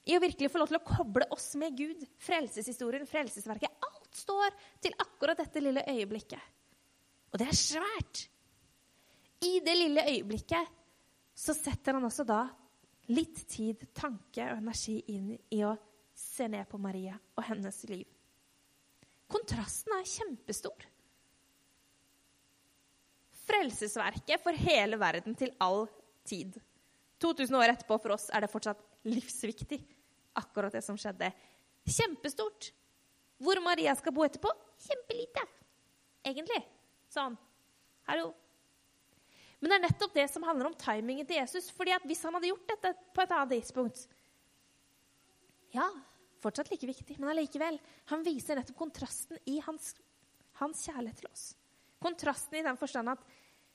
I 0.07 0.17
å 0.17 0.23
virkelig 0.23 0.49
få 0.51 0.59
lov 0.59 0.71
til 0.71 0.79
å 0.79 0.87
koble 0.87 1.27
oss 1.35 1.53
med 1.59 1.75
Gud, 1.77 2.03
frelseshistorien, 2.23 3.07
frelsesverket. 3.07 3.71
Alt 3.87 3.96
står 4.17 4.55
til 4.83 4.95
akkurat 4.99 5.39
dette 5.39 5.61
lille 5.63 5.83
øyeblikket. 5.87 6.41
Og 7.31 7.39
det 7.41 7.47
er 7.47 7.59
svært. 7.59 8.23
I 9.45 9.59
det 9.65 9.75
lille 9.77 10.05
øyeblikket 10.09 10.73
så 11.37 11.53
setter 11.53 11.97
han 11.97 12.07
også 12.07 12.25
da 12.25 12.41
litt 13.13 13.43
tid, 13.49 13.85
tanke 13.95 14.43
og 14.49 14.57
energi 14.57 14.97
inn 15.13 15.31
i 15.53 15.61
å 15.63 15.75
se 16.17 16.47
ned 16.49 16.65
på 16.69 16.79
Maria 16.81 17.15
og 17.37 17.45
hennes 17.45 17.83
liv. 17.89 18.07
Kontrasten 19.29 19.93
er 19.97 20.07
kjempestor. 20.07 20.87
Frelsesverket 23.47 24.43
for 24.43 24.57
hele 24.59 24.99
verden 24.99 25.35
til 25.39 25.53
all 25.63 25.85
tid. 26.27 26.57
2000 27.23 27.59
år 27.59 27.73
etterpå 27.73 27.99
for 28.01 28.15
oss 28.15 28.27
er 28.33 28.43
det 28.43 28.51
fortsatt 28.51 28.81
livsviktig, 29.07 29.79
akkurat 30.37 30.73
det 30.73 30.83
som 30.85 30.97
skjedde. 30.99 31.29
Kjempestort. 31.87 32.71
Hvor 33.41 33.61
Maria 33.61 33.93
skal 33.97 34.13
bo 34.15 34.25
etterpå? 34.25 34.51
Kjempelite. 34.81 35.43
Egentlig. 36.25 36.59
Sånn. 37.13 37.37
Hallo. 38.09 38.31
Men 39.59 39.71
det 39.71 39.77
er 39.77 39.85
nettopp 39.87 40.13
det 40.13 40.27
som 40.29 40.45
handler 40.45 40.69
om 40.69 40.77
timingen 40.77 41.25
til 41.27 41.39
Jesus. 41.39 41.69
fordi 41.73 41.95
at 41.95 42.05
Hvis 42.05 42.23
han 42.23 42.35
hadde 42.37 42.51
gjort 42.51 42.67
dette 42.73 42.93
på 43.13 43.23
et 43.23 43.31
annet 43.33 43.55
tidspunkt 43.57 44.07
Ja, 45.73 45.87
fortsatt 46.41 46.69
like 46.71 46.87
viktig, 46.87 47.17
men 47.19 47.29
allikevel. 47.33 47.79
Han 48.13 48.23
viser 48.23 48.55
nettopp 48.55 48.77
kontrasten 48.77 49.39
i 49.45 49.59
hans, 49.65 49.95
hans 50.61 50.85
kjærlighet 50.85 51.21
til 51.21 51.31
oss. 51.31 51.45
Kontrasten 51.99 52.59
i 52.59 52.65
den 52.65 52.77
forstand 52.77 53.09
at 53.09 53.23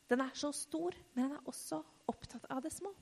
den 0.08 0.22
er 0.22 0.30
så 0.34 0.52
stor, 0.54 0.94
men 1.14 1.28
den 1.28 1.36
er 1.36 1.50
også 1.50 1.82
opptatt 2.10 2.46
av 2.50 2.62
det 2.62 2.72
små. 2.72 2.92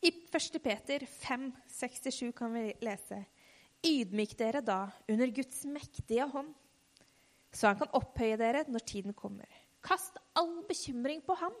I 0.00 0.10
1. 0.32 0.62
Peter 0.62 1.06
5, 1.06 1.52
67 1.68 2.32
kan 2.32 2.52
vi 2.54 2.70
lese 2.80 3.18
Ydmyk 3.84 4.32
dere 4.38 4.62
da 4.64 4.86
under 5.08 5.28
Guds 5.32 5.64
mektige 5.68 6.24
hånd, 6.28 6.52
så 7.52 7.68
han 7.68 7.78
kan 7.80 7.92
opphøye 7.96 8.38
dere 8.40 8.64
når 8.68 8.84
tiden 8.88 9.16
kommer. 9.16 9.48
Kast 9.84 10.16
all 10.36 10.62
bekymring 10.68 11.20
på 11.24 11.36
ham, 11.40 11.52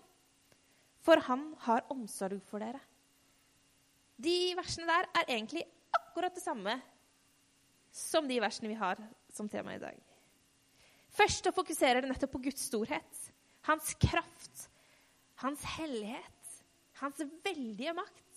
for 1.00 1.20
han 1.28 1.50
har 1.64 1.86
omsorg 1.92 2.40
for 2.48 2.64
dere. 2.64 2.80
De 4.20 4.52
versene 4.56 4.88
der 4.88 5.08
er 5.16 5.32
egentlig 5.36 5.64
akkurat 5.96 6.36
det 6.36 6.44
samme 6.44 6.76
som 7.92 8.28
de 8.28 8.40
versene 8.40 8.72
vi 8.72 8.80
har 8.80 9.00
som 9.32 9.48
tema 9.48 9.76
i 9.76 9.82
dag. 9.82 9.96
Først 11.10 11.44
så 11.44 11.52
fokuserer 11.56 12.00
det 12.00 12.12
nettopp 12.12 12.36
på 12.36 12.44
Guds 12.44 12.68
storhet, 12.68 13.24
hans 13.68 13.94
kraft, 14.00 14.68
hans 15.40 15.64
hellighet, 15.76 16.60
hans 17.00 17.20
veldige 17.44 17.96
makt. 17.96 18.29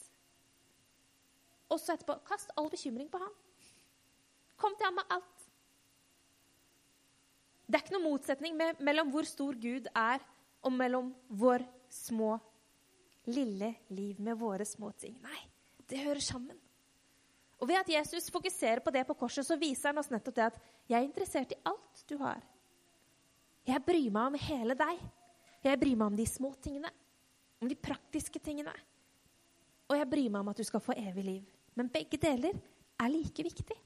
Og 1.73 1.81
så 1.81 1.95
etterpå 1.95 2.19
kast 2.27 2.53
all 2.57 2.69
bekymring 2.69 3.09
på 3.09 3.21
ham. 3.21 3.33
Kom 4.62 4.75
til 4.77 4.88
ham 4.88 4.99
med 5.01 5.15
alt. 5.15 5.47
Det 7.65 7.79
er 7.79 7.86
ikke 7.86 7.95
noen 7.95 8.12
motsetning 8.12 8.59
mellom 8.86 9.09
hvor 9.13 9.25
stor 9.25 9.57
Gud 9.57 9.88
er, 9.89 10.21
og 10.63 10.71
mellom 10.71 11.09
vår 11.27 11.63
små, 11.91 12.36
lille 13.25 13.73
liv 13.95 14.19
med 14.21 14.38
våre 14.39 14.67
små 14.67 14.91
ting. 14.99 15.15
Nei, 15.23 15.39
det 15.89 16.03
hører 16.03 16.23
sammen. 16.23 16.59
Og 17.59 17.67
Ved 17.67 17.79
at 17.79 17.89
Jesus 17.89 18.29
fokuserer 18.31 18.79
på 18.83 18.91
det 18.91 19.05
på 19.07 19.15
korset, 19.15 19.45
så 19.47 19.55
viser 19.55 19.89
han 19.89 19.99
oss 20.01 20.12
nettopp 20.12 20.36
det 20.36 20.47
at 20.49 20.57
jeg 20.91 20.97
er 20.99 21.07
interessert 21.07 21.53
i 21.55 21.59
alt 21.65 22.03
du 22.09 22.17
har. 22.19 22.41
Jeg 23.63 23.79
bryr 23.86 24.09
meg 24.12 24.33
om 24.33 24.39
hele 24.49 24.75
deg. 24.75 25.03
Jeg 25.63 25.79
bryr 25.79 25.95
meg 25.95 26.09
om 26.12 26.17
de 26.19 26.25
små 26.27 26.51
tingene, 26.59 26.91
om 27.63 27.69
de 27.71 27.79
praktiske 27.79 28.39
tingene. 28.43 28.73
Og 29.88 29.95
jeg 29.95 30.09
bryr 30.12 30.27
meg 30.27 30.41
om 30.43 30.51
at 30.51 30.59
du 30.59 30.67
skal 30.67 30.83
få 30.83 30.95
evig 30.99 31.23
liv. 31.23 31.45
Men 31.75 31.89
begge 31.89 32.19
deler 32.21 32.57
er 33.01 33.12
like 33.12 33.43
viktig. 33.45 33.79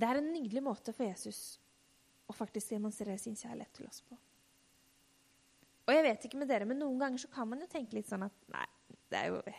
Det 0.00 0.08
er 0.08 0.16
en 0.16 0.32
nydelig 0.32 0.62
måte 0.64 0.94
for 0.96 1.04
Jesus 1.04 1.58
å 2.30 2.32
faktisk 2.32 2.72
demonstrere 2.72 3.18
sin 3.20 3.36
kjærlighet 3.36 3.74
til 3.76 3.88
oss 3.90 4.00
på. 4.06 4.16
Og 5.88 5.92
jeg 5.92 6.04
vet 6.06 6.24
ikke 6.24 6.38
med 6.40 6.48
dere, 6.48 6.68
men 6.68 6.78
Noen 6.80 7.00
ganger 7.00 7.20
så 7.20 7.28
kan 7.32 7.48
man 7.50 7.60
jo 7.60 7.68
tenke 7.68 7.96
litt 7.98 8.08
sånn 8.08 8.24
at 8.24 8.36
nei, 8.54 8.66
det 9.10 9.18
er 9.18 9.32
jo 9.32 9.40
ja, 9.42 9.56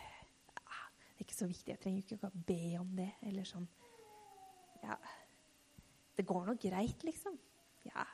det 0.56 1.20
er 1.20 1.26
ikke 1.26 1.38
så 1.38 1.50
viktig. 1.50 1.74
Jeg 1.74 1.82
trenger 1.84 2.02
jo 2.02 2.18
ikke 2.18 2.32
å 2.32 2.44
be 2.48 2.62
om 2.80 2.94
det. 2.98 3.10
Eller 3.28 3.46
sånn 3.50 3.68
Ja, 4.82 4.96
det 6.22 6.30
går 6.30 6.46
nå 6.46 6.56
greit, 6.62 7.04
liksom. 7.04 7.38
Ja. 7.90 8.06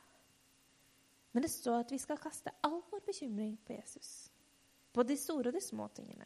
Men 1.36 1.43
det 1.43 1.52
står 1.52 1.84
at 1.84 1.91
vi 1.91 2.00
skal 2.02 2.20
kaste 2.22 2.54
all 2.63 2.80
vår 2.89 3.04
bekymring 3.06 3.58
på 3.67 3.76
Jesus. 3.76 4.32
På 4.96 5.04
de 5.04 5.17
store 5.20 5.52
og 5.52 5.58
de 5.58 5.62
små 5.62 5.89
tingene. 5.93 6.26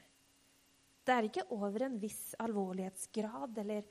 Det 1.02 1.15
er 1.15 1.28
ikke 1.28 1.48
over 1.58 1.88
en 1.88 1.98
viss 2.00 2.36
alvorlighetsgrad 2.39 3.58
eller 3.63 3.89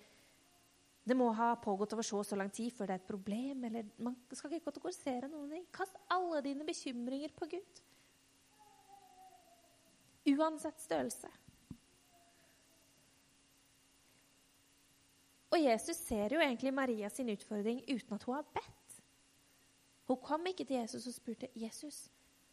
det 1.11 1.16
må 1.18 1.26
ha 1.35 1.50
pågått 1.59 1.96
over 1.96 2.07
så 2.07 2.20
og 2.20 2.26
så 2.29 2.38
lang 2.38 2.53
tid 2.55 2.70
før 2.76 2.87
det 2.87 2.94
er 2.94 3.03
et 3.03 3.09
problem. 3.09 3.64
eller 3.66 3.88
Man 3.98 4.14
skal 4.31 4.53
ikke 4.53 4.70
kategorisere 4.70 5.31
noen 5.33 5.50
ting. 5.57 5.64
Kast 5.74 5.96
alle 6.12 6.42
dine 6.44 6.66
bekymringer 6.68 7.33
på 7.35 7.48
Gud. 7.50 7.81
Uansett 10.31 10.79
størrelse. 10.85 11.31
Og 15.50 15.58
Jesus 15.58 15.98
ser 16.06 16.36
jo 16.36 16.42
egentlig 16.42 16.72
Maria 16.74 17.08
sin 17.10 17.30
utfordring 17.32 17.82
uten 17.88 18.14
at 18.14 18.26
hun 18.26 18.36
har 18.38 18.46
bedt. 18.54 19.00
Hun 20.10 20.18
kom 20.22 20.46
ikke 20.50 20.66
til 20.66 20.80
Jesus 20.80 21.06
og 21.06 21.14
spurte 21.14 21.50
Jesus, 21.58 22.04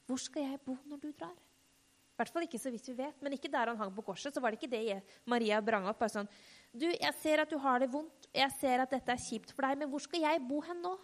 hvor 0.05 0.19
skal 0.21 0.45
jeg 0.45 0.61
bo 0.65 0.77
når 0.85 1.01
du 1.01 1.11
drar. 1.11 1.35
I 1.37 2.17
hvert 2.17 2.31
fall 2.33 2.45
ikke 2.47 2.57
så 2.61 2.71
vidt 2.73 2.87
vi 2.89 2.95
vet, 2.97 3.19
men 3.21 3.35
ikke 3.35 3.49
der 3.53 3.69
han 3.69 3.77
hang 3.77 3.91
på 3.93 4.01
korset. 4.01 4.33
så 4.33 4.41
var 4.41 4.49
det 4.49 4.57
ikke 4.57 4.73
det 4.73 5.01
Maria 5.25 5.59
brang 5.61 5.85
opp. 5.85 5.99
bare 5.99 6.09
sånn, 6.09 6.29
du, 6.73 6.87
jeg 6.89 7.13
ser 7.21 7.43
at 7.43 7.49
du 7.49 7.59
har 7.61 7.79
det 7.79 7.91
vondt, 7.93 8.25
jeg 8.33 8.51
ser 8.57 8.81
at 8.81 8.89
dette 8.89 9.11
er 9.13 9.21
kjipt 9.21 9.53
for 9.53 9.61
deg, 9.61 9.77
men 9.77 9.89
hvor 9.89 10.01
skal 10.01 10.25
jeg 10.25 10.41
bo 10.49 10.61
hen 10.65 10.81
nå? 10.81 10.95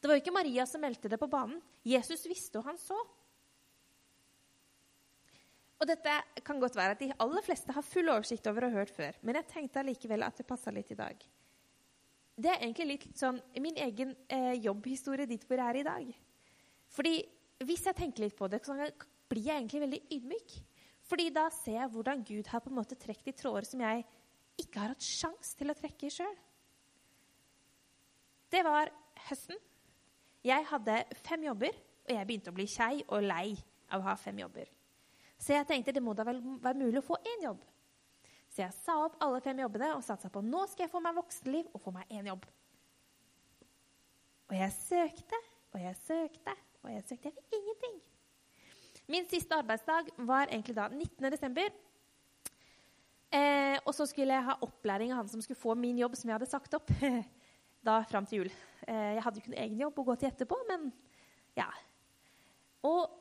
Det 0.00 0.08
var 0.08 0.16
jo 0.18 0.20
ikke 0.20 0.36
Maria 0.36 0.66
som 0.68 0.80
meldte 0.84 1.08
det 1.08 1.18
på 1.20 1.28
banen. 1.28 1.60
Jesus 1.84 2.26
visste, 2.28 2.60
og 2.60 2.68
han 2.68 2.76
så. 2.80 2.98
Og 5.80 5.88
dette 5.88 6.14
kan 6.44 6.60
godt 6.60 6.76
være 6.76 6.94
at 6.94 7.00
de 7.00 7.12
aller 7.24 7.44
fleste 7.44 7.72
har 7.72 7.84
full 7.86 8.10
oversikt 8.12 8.46
over 8.50 8.66
og 8.68 8.74
hørt 8.76 8.90
før, 8.92 9.16
men 9.24 9.38
jeg 9.40 9.48
tenkte 9.48 9.80
allikevel 9.80 10.26
at 10.26 10.36
det 10.36 10.48
passa 10.48 10.72
litt 10.74 10.90
i 10.92 10.98
dag. 10.98 11.22
Det 12.40 12.50
er 12.52 12.64
egentlig 12.64 12.86
litt 12.88 13.06
sånn 13.20 13.40
min 13.60 13.76
egen 13.80 14.12
eh, 14.32 14.56
jobbhistorie 14.60 15.28
dit 15.28 15.42
hvor 15.48 15.60
jeg 15.60 15.72
er 15.72 15.78
i 15.80 15.86
dag. 15.86 16.10
Fordi 16.92 17.14
hvis 17.64 17.84
jeg 17.88 17.96
tenker 17.96 18.24
litt 18.24 18.36
på 18.36 18.48
det, 18.48 18.62
så 18.64 18.76
blir 19.30 19.46
jeg 19.46 19.56
egentlig 19.56 19.82
veldig 19.84 20.00
ydmyk. 20.16 20.54
Fordi 21.10 21.26
da 21.34 21.46
ser 21.52 21.78
jeg 21.80 21.92
hvordan 21.92 22.24
Gud 22.28 22.48
har 22.52 22.62
på 22.64 22.72
en 22.72 22.78
måte 22.78 22.98
trukket 23.00 23.32
i 23.32 23.36
tråder 23.36 23.68
som 23.68 23.82
jeg 23.84 24.04
ikke 24.60 24.82
har 24.82 24.94
hatt 24.94 25.04
sjans 25.04 25.54
til 25.58 25.72
å 25.72 25.76
trekke 25.76 26.08
i 26.08 26.12
sjøl. 26.14 26.36
Det 28.50 28.64
var 28.66 28.92
høsten. 29.28 29.56
Jeg 30.44 30.66
hadde 30.70 30.96
fem 31.20 31.44
jobber, 31.44 31.76
og 32.06 32.12
jeg 32.16 32.28
begynte 32.28 32.52
å 32.52 32.56
bli 32.56 32.68
kjei 32.68 32.94
og 33.06 33.24
lei 33.24 33.48
av 33.92 34.00
å 34.00 34.08
ha 34.08 34.16
fem 34.18 34.40
jobber. 34.40 34.68
Så 35.40 35.54
jeg 35.54 35.66
tenkte 35.68 35.94
det 35.96 36.02
må 36.04 36.12
da 36.16 36.26
vel 36.28 36.40
være 36.60 36.78
mulig 36.82 37.00
å 37.00 37.06
få 37.06 37.16
én 37.24 37.46
jobb. 37.48 37.62
Så 38.50 38.64
jeg 38.64 38.74
sa 38.82 38.96
opp 39.06 39.16
alle 39.22 39.40
fem 39.44 39.62
jobbene 39.62 39.92
og 39.94 40.04
satsa 40.04 40.28
på 40.32 40.42
nå 40.44 40.64
skal 40.68 40.84
jeg 40.84 40.92
få 40.92 41.00
meg 41.04 41.16
voksenliv 41.16 41.70
og 41.72 41.82
få 41.84 41.94
meg 41.94 42.10
én 42.12 42.28
jobb. 42.28 42.44
Og 44.50 44.56
jeg 44.58 44.74
søkte 44.74 45.38
og 45.70 45.78
jeg 45.80 45.98
søkte 46.02 46.56
og 46.82 46.90
jeg 46.90 47.04
søkte. 47.06 47.30
Jeg 47.30 47.36
fikk 47.36 47.60
ingenting. 47.60 48.00
Min 49.10 49.28
siste 49.30 49.56
arbeidsdag 49.56 50.10
var 50.26 50.50
egentlig 50.50 50.76
da 50.76 50.88
19. 50.88 51.30
desember. 51.32 51.70
Eh, 53.30 53.76
og 53.84 53.94
så 53.94 54.06
skulle 54.10 54.34
jeg 54.34 54.46
ha 54.48 54.56
opplæring 54.66 55.12
av 55.12 55.22
han 55.22 55.30
som 55.30 55.42
skulle 55.42 55.60
få 55.60 55.76
min 55.78 55.98
jobb, 55.98 56.16
som 56.18 56.30
jeg 56.30 56.36
hadde 56.36 56.50
sagt 56.50 56.74
opp. 56.74 56.90
da 57.86 58.00
fram 58.10 58.26
til 58.26 58.42
jul. 58.42 58.52
Eh, 58.86 59.14
jeg 59.16 59.24
hadde 59.24 59.38
jo 59.38 59.44
ikke 59.44 59.52
noen 59.54 59.64
egen 59.64 59.82
jobb 59.84 60.00
å 60.02 60.06
gå 60.10 60.16
til 60.18 60.30
etterpå, 60.32 60.58
men 60.68 60.90
ja. 61.58 61.68
Og 62.86 63.19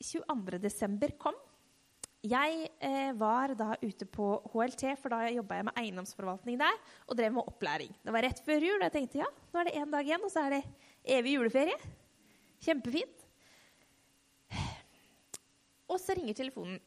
22. 0.00 0.58
desember 0.62 1.14
kom. 1.20 1.36
Jeg 2.20 2.66
eh, 2.84 3.12
var 3.16 3.54
da 3.56 3.72
ute 3.80 4.04
på 4.04 4.26
HLT, 4.52 4.90
for 5.00 5.12
da 5.12 5.30
jobba 5.32 5.56
jeg 5.56 5.66
med 5.70 5.80
eiendomsforvaltning 5.80 6.58
der. 6.60 6.76
Og 7.08 7.16
drev 7.16 7.32
med 7.36 7.48
opplæring. 7.48 7.94
Det 8.04 8.12
var 8.12 8.26
rett 8.26 8.42
før 8.44 8.66
jul, 8.66 8.76
og 8.76 8.86
jeg 8.88 8.96
tenkte 8.98 9.22
ja, 9.22 9.28
nå 9.52 9.60
er 9.60 9.70
det 9.70 9.78
én 9.80 9.94
dag 9.94 10.08
igjen, 10.08 10.26
og 10.26 10.32
så 10.32 10.44
er 10.44 10.58
det 10.58 10.62
evig 11.16 11.38
juleferie. 11.38 11.76
Kjempefint. 12.60 13.26
Og 15.90 15.96
så 15.98 16.14
ringer 16.14 16.36
telefonen 16.38 16.80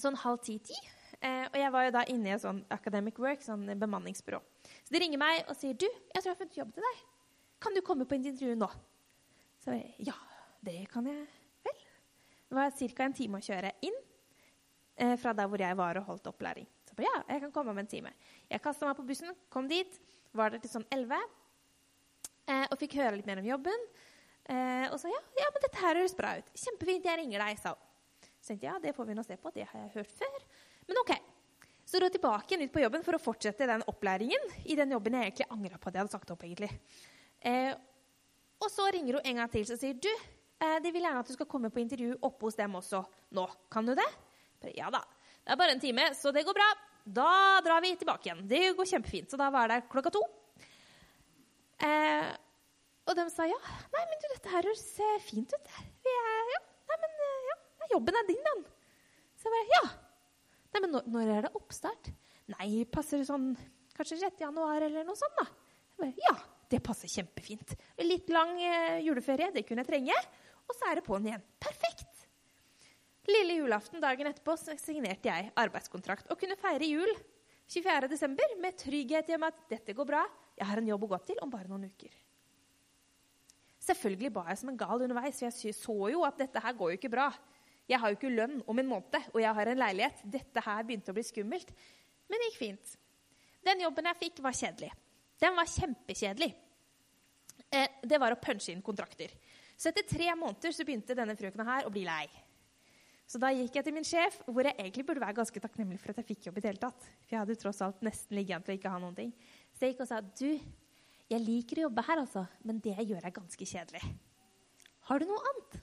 sånn 0.00 0.16
halv 0.24 0.40
ti-ti. 0.44 0.76
Eh, 1.20 1.44
og 1.46 1.56
jeg 1.60 1.72
var 1.72 1.86
jo 1.86 1.94
da 1.94 2.04
inne 2.12 2.30
i 2.30 2.34
et 2.34 2.42
sånn 2.42 2.64
Academic 2.72 3.20
Work, 3.22 3.44
sånn 3.44 3.68
bemanningsbyrå. 3.80 4.40
Så 4.84 4.92
de 4.92 5.00
ringer 5.00 5.20
meg 5.20 5.44
og 5.46 5.56
sier 5.56 5.76
du, 5.76 5.86
jeg 5.86 6.16
tror 6.16 6.30
jeg 6.30 6.34
har 6.34 6.40
funnet 6.40 6.60
jobb 6.60 6.74
til 6.76 6.88
deg. 6.88 7.02
Kan 7.62 7.76
du 7.76 7.84
komme 7.84 8.08
på 8.08 8.18
intervju 8.18 8.56
nå? 8.58 8.68
Så 9.64 9.76
jeg, 9.76 9.94
ja, 10.10 10.16
det 10.64 10.82
kan 10.92 11.08
jeg. 11.08 11.24
Det 12.46 12.58
var 12.58 12.74
ca. 12.78 13.04
en 13.04 13.16
time 13.16 13.38
å 13.40 13.46
kjøre 13.46 13.72
inn 13.86 13.96
eh, 14.96 15.16
fra 15.20 15.34
der 15.36 15.48
hvor 15.50 15.62
jeg 15.62 15.78
var 15.78 15.98
og 16.00 16.10
holdt 16.10 16.28
opplæring. 16.30 16.68
Så 16.86 16.96
ja, 17.02 17.14
jeg 17.28 17.42
kan 17.42 17.52
komme 17.52 17.74
om 17.74 17.80
en 17.82 17.90
time. 17.90 18.12
Jeg 18.48 18.62
kasta 18.64 18.86
meg 18.88 18.96
på 18.98 19.04
bussen, 19.08 19.34
kom 19.52 19.66
dit, 19.68 19.98
var 20.36 20.54
der 20.54 20.62
til 20.62 20.72
sånn 20.72 20.86
11. 20.94 21.18
Eh, 22.46 22.66
og 22.70 22.78
fikk 22.80 22.96
høre 23.00 23.16
litt 23.18 23.28
mer 23.28 23.42
om 23.42 23.48
jobben. 23.48 23.88
Eh, 24.46 24.86
og 24.92 25.00
sa 25.02 25.10
ja, 25.10 25.22
ja, 25.40 25.48
men 25.50 25.64
dette 25.64 25.82
her 25.82 25.98
høres 25.98 26.14
bra 26.16 26.36
ut. 26.38 26.52
Kjempefint, 26.54 27.08
jeg 27.08 27.20
ringer 27.22 27.42
deg, 27.42 27.58
sa 27.60 27.74
hun. 27.74 27.82
Så 28.38 28.52
tenkte 28.52 28.68
jeg, 28.68 28.70
ja, 28.70 28.82
det 28.82 28.94
får 28.94 29.08
vi 29.08 29.16
nå 29.18 29.24
se 29.26 29.36
på. 29.42 29.50
Det 29.50 29.66
har 29.66 29.82
jeg 29.82 29.96
hørt 29.96 30.14
før. 30.20 30.46
Men 30.86 31.02
OK. 31.02 31.16
Så 31.86 31.98
dro 31.98 32.08
jeg 32.08 32.16
tilbake 32.16 32.50
igjen 32.50 32.66
ut 32.66 32.74
på 32.74 32.82
jobben 32.82 33.04
for 33.06 33.14
å 33.14 33.22
fortsette 33.22 33.66
den 33.70 33.84
opplæringen 33.90 34.48
i 34.66 34.74
den 34.78 34.94
jobben 34.94 35.14
jeg 35.14 35.28
egentlig 35.28 35.46
angra 35.54 35.78
på 35.78 35.90
at 35.90 35.98
jeg 35.98 36.02
hadde 36.02 36.14
sagt 36.14 36.32
opp. 36.34 36.42
egentlig. 36.46 36.70
Eh, 37.46 37.74
og 38.62 38.70
så 38.72 38.86
ringer 38.94 39.18
hun 39.18 39.28
en 39.30 39.42
gang 39.42 39.52
til 39.52 39.66
og 39.66 39.78
sier 39.78 39.98
du, 39.98 40.10
de 40.56 40.90
vil 40.92 41.04
gjerne 41.04 41.20
at 41.20 41.28
du 41.28 41.34
skal 41.36 41.48
komme 41.50 41.68
på 41.72 41.82
intervju 41.82 42.14
oppe 42.24 42.48
hos 42.48 42.56
dem 42.56 42.78
også 42.78 43.02
nå. 43.36 43.44
Kan 43.72 43.88
du 43.88 43.94
det? 43.98 44.06
Ja 44.76 44.88
da. 44.92 45.02
Det 45.46 45.52
er 45.54 45.58
bare 45.60 45.76
en 45.76 45.82
time, 45.82 46.08
så 46.18 46.32
det 46.34 46.42
går 46.46 46.56
bra. 46.56 46.66
Da 47.06 47.60
drar 47.62 47.84
vi 47.84 47.92
tilbake 47.94 48.26
igjen. 48.26 48.42
Det 48.50 48.72
går 48.74 48.88
kjempefint. 48.90 49.30
Så 49.30 49.38
da 49.38 49.46
var 49.54 49.68
jeg 49.68 49.76
der 49.76 49.90
klokka 49.92 50.10
to. 50.16 50.22
Eh, 51.86 52.32
og 53.06 53.14
de 53.14 53.26
sa 53.30 53.46
ja. 53.46 53.58
Nei, 53.92 54.02
men 54.10 54.18
du, 54.22 54.26
dette 54.32 54.50
her 54.50 54.66
høres 54.66 54.88
eh, 54.98 55.20
fint 55.22 55.54
ut. 55.54 55.70
Er, 55.70 55.86
ja, 56.50 56.58
nei, 56.90 56.98
men 57.04 57.22
eh, 57.28 57.46
ja, 57.52 57.56
jobben 57.92 58.18
er 58.18 58.26
din, 58.26 58.42
den. 58.48 58.64
Så 59.38 59.46
jeg 59.46 59.54
bare 59.54 59.76
ja. 59.76 59.84
Nei, 60.72 60.82
men 60.82 60.94
når, 60.96 61.06
når, 61.14 61.30
er 61.36 61.46
det 61.46 61.54
oppstart? 61.60 62.10
Nei, 62.56 62.70
passer 62.90 63.22
det 63.22 63.28
sånn 63.30 63.52
kanskje 63.96 64.18
6. 64.24 64.42
januar 64.42 64.82
eller 64.82 65.06
noe 65.06 65.16
sånt, 65.18 65.38
da? 65.38 65.46
Jeg 65.46 66.02
bare, 66.02 66.26
ja, 66.26 66.34
det 66.74 66.82
passer 66.84 67.10
kjempefint. 67.12 67.76
Litt 68.02 68.34
lang 68.34 68.56
eh, 68.58 68.98
juleferie, 69.06 69.52
det 69.54 69.62
kunne 69.68 69.86
jeg 69.86 69.92
trenge. 69.92 70.18
Og 70.66 70.76
så 70.76 70.90
er 70.90 70.98
det 70.98 71.06
på'n 71.06 71.28
igjen. 71.30 71.46
Perfekt! 71.62 72.26
Lille 73.26 73.56
julaften 73.58 74.02
dagen 74.02 74.28
etterpå 74.30 74.54
signerte 74.78 75.26
jeg 75.26 75.50
arbeidskontrakt 75.58 76.28
og 76.30 76.38
kunne 76.38 76.58
feire 76.60 76.86
jul 76.86 77.10
24.12. 77.66 78.60
med 78.62 78.76
trygghet 78.78 79.32
i 79.32 79.38
at 79.42 79.64
dette 79.70 79.94
går 79.96 80.06
bra, 80.06 80.22
jeg 80.56 80.68
har 80.68 80.78
en 80.78 80.88
jobb 80.92 81.06
å 81.08 81.10
gå 81.10 81.18
til 81.26 81.40
om 81.42 81.50
bare 81.50 81.66
noen 81.66 81.88
uker. 81.90 82.12
Selvfølgelig 83.86 84.30
ba 84.34 84.44
jeg 84.50 84.60
som 84.60 84.70
en 84.70 84.78
gal 84.78 85.02
underveis, 85.02 85.38
for 85.38 85.66
jeg 85.66 85.74
så 85.74 85.96
jo 86.12 86.22
at 86.26 86.38
dette 86.38 86.62
her 86.62 86.76
går 86.78 86.92
jo 86.92 86.98
ikke 87.00 87.10
bra. 87.12 87.26
Jeg 87.86 88.00
har 88.02 88.10
jo 88.10 88.18
ikke 88.18 88.32
lønn 88.32 88.62
om 88.66 88.78
en 88.82 88.88
måned, 88.90 89.18
og 89.32 89.40
jeg 89.42 89.58
har 89.58 89.70
en 89.70 89.82
leilighet. 89.82 90.22
Dette 90.36 90.62
her 90.62 90.86
begynte 90.86 91.12
å 91.12 91.16
bli 91.16 91.26
skummelt. 91.26 91.70
Men 92.26 92.42
det 92.42 92.48
gikk 92.48 92.62
fint. 92.62 92.94
Den 93.66 93.82
jobben 93.84 94.08
jeg 94.10 94.20
fikk, 94.22 94.40
var 94.42 94.56
kjedelig. 94.58 94.90
Den 95.42 95.54
var 95.58 95.70
kjempekjedelig. 95.70 96.50
Eh, 97.70 98.00
det 98.02 98.18
var 98.22 98.34
å 98.34 98.40
punche 98.42 98.72
inn 98.72 98.82
kontrakter. 98.82 99.34
Så 99.76 99.90
etter 99.92 100.06
tre 100.08 100.32
måneder 100.38 100.72
så 100.72 100.84
begynte 100.88 101.16
denne 101.16 101.36
frøkena 101.36 101.66
her 101.68 101.88
å 101.88 101.92
bli 101.92 102.06
lei. 102.08 102.24
Så 103.26 103.40
da 103.42 103.50
gikk 103.50 103.74
jeg 103.74 103.88
til 103.88 103.94
min 103.96 104.06
sjef, 104.06 104.38
hvor 104.46 104.68
jeg 104.68 104.76
egentlig 104.78 105.04
burde 105.08 105.22
være 105.24 105.36
ganske 105.40 105.60
takknemlig 105.62 105.98
for 105.98 106.12
at 106.12 106.20
jeg 106.22 106.28
fikk 106.28 106.46
jobb 106.46 106.60
i 106.60 106.62
det 106.62 106.70
hele 106.70 106.82
tatt. 106.84 107.08
For 107.26 107.34
jeg 107.34 107.40
hadde 107.42 107.56
jo 107.56 107.62
tross 107.64 107.82
alt 107.82 108.04
nesten 108.06 108.38
ligget 108.38 108.56
an 108.56 108.66
til 108.66 108.76
å 108.76 108.78
ikke 108.78 108.92
ha 108.92 109.00
noen 109.02 109.16
ting. 109.18 109.32
Så 109.74 109.82
jeg 109.82 109.94
gikk 109.94 110.04
og 110.04 110.10
sa 110.12 110.20
du, 110.22 110.50
jeg 111.26 111.42
liker 111.42 111.80
å 111.80 111.88
jobbe 111.88 112.06
her, 112.06 112.22
altså, 112.22 112.44
men 112.62 112.78
det 112.84 112.94
jeg 113.00 113.10
gjør, 113.10 113.26
er 113.26 113.34
ganske 113.34 113.68
kjedelig. 113.72 114.04
Har 115.10 115.22
du 115.22 115.26
noe 115.26 115.50
annet? 115.50 115.78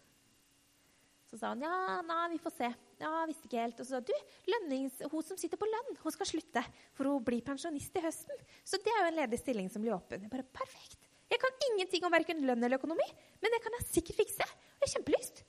Så 1.33 1.39
sa 1.41 1.51
han 1.51 1.63
ja, 1.65 1.99
nei, 2.07 2.23
vi 2.35 2.39
får 2.41 2.53
se. 2.55 2.67
Ja, 3.01 3.11
visste 3.27 3.49
ikke 3.49 3.59
helt. 3.59 3.79
Og 3.81 3.87
så 3.89 3.97
sa 3.97 4.03
du, 4.05 4.13
lønnings, 4.47 5.01
hun 5.11 5.25
som 5.27 5.39
sitter 5.39 5.59
på 5.59 5.67
lønn, 5.67 5.95
hun 5.99 6.15
skal 6.15 6.29
slutte 6.29 6.63
for 6.95 7.09
hun 7.09 7.25
blir 7.27 7.43
pensjonist 7.43 7.99
i 7.99 8.03
høsten. 8.05 8.43
Så 8.63 8.79
det 8.79 8.93
er 8.93 9.01
jo 9.01 9.09
en 9.11 9.19
ledig 9.19 9.41
stilling 9.41 9.67
som 9.73 9.83
blir 9.83 9.95
åpen. 9.97 10.23
Jeg 10.23 10.31
bare, 10.31 10.47
perfekt. 10.55 11.02
Jeg 11.31 11.41
kan 11.41 11.65
ingenting 11.69 12.05
om 12.05 12.13
verken 12.13 12.43
lønn 12.45 12.63
eller 12.63 12.79
økonomi, 12.79 13.05
men 13.41 13.53
det 13.53 13.61
kan 13.63 13.75
jeg 13.79 13.89
sikkert 13.89 14.19
fikse. 14.21 14.47
Jeg 14.47 14.83
har 14.83 14.91
kjempelyst. 14.93 15.43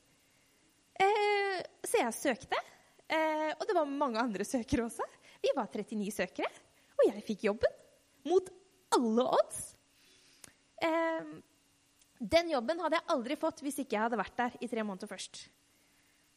Eh, 1.04 1.58
så 1.84 2.00
jeg 2.00 2.16
søkte, 2.16 2.60
eh, 3.08 3.50
og 3.56 3.64
det 3.68 3.76
var 3.76 3.90
mange 3.90 4.22
andre 4.22 4.46
søkere 4.46 4.86
også. 4.86 5.06
Vi 5.42 5.52
var 5.56 5.68
39 5.68 6.12
søkere, 6.14 6.50
og 6.94 7.08
jeg 7.10 7.26
fikk 7.26 7.48
jobben. 7.50 7.80
Mot 8.24 8.48
alle 8.96 9.26
odds. 9.36 9.74
Eh, 10.80 11.34
den 12.24 12.54
jobben 12.54 12.80
hadde 12.80 13.00
jeg 13.00 13.10
aldri 13.12 13.36
fått 13.36 13.60
hvis 13.64 13.82
ikke 13.82 13.98
jeg 13.98 14.06
hadde 14.06 14.20
vært 14.20 14.38
der 14.38 14.56
i 14.62 14.70
tre 14.70 14.86
måneder 14.86 15.10
først. 15.10 15.42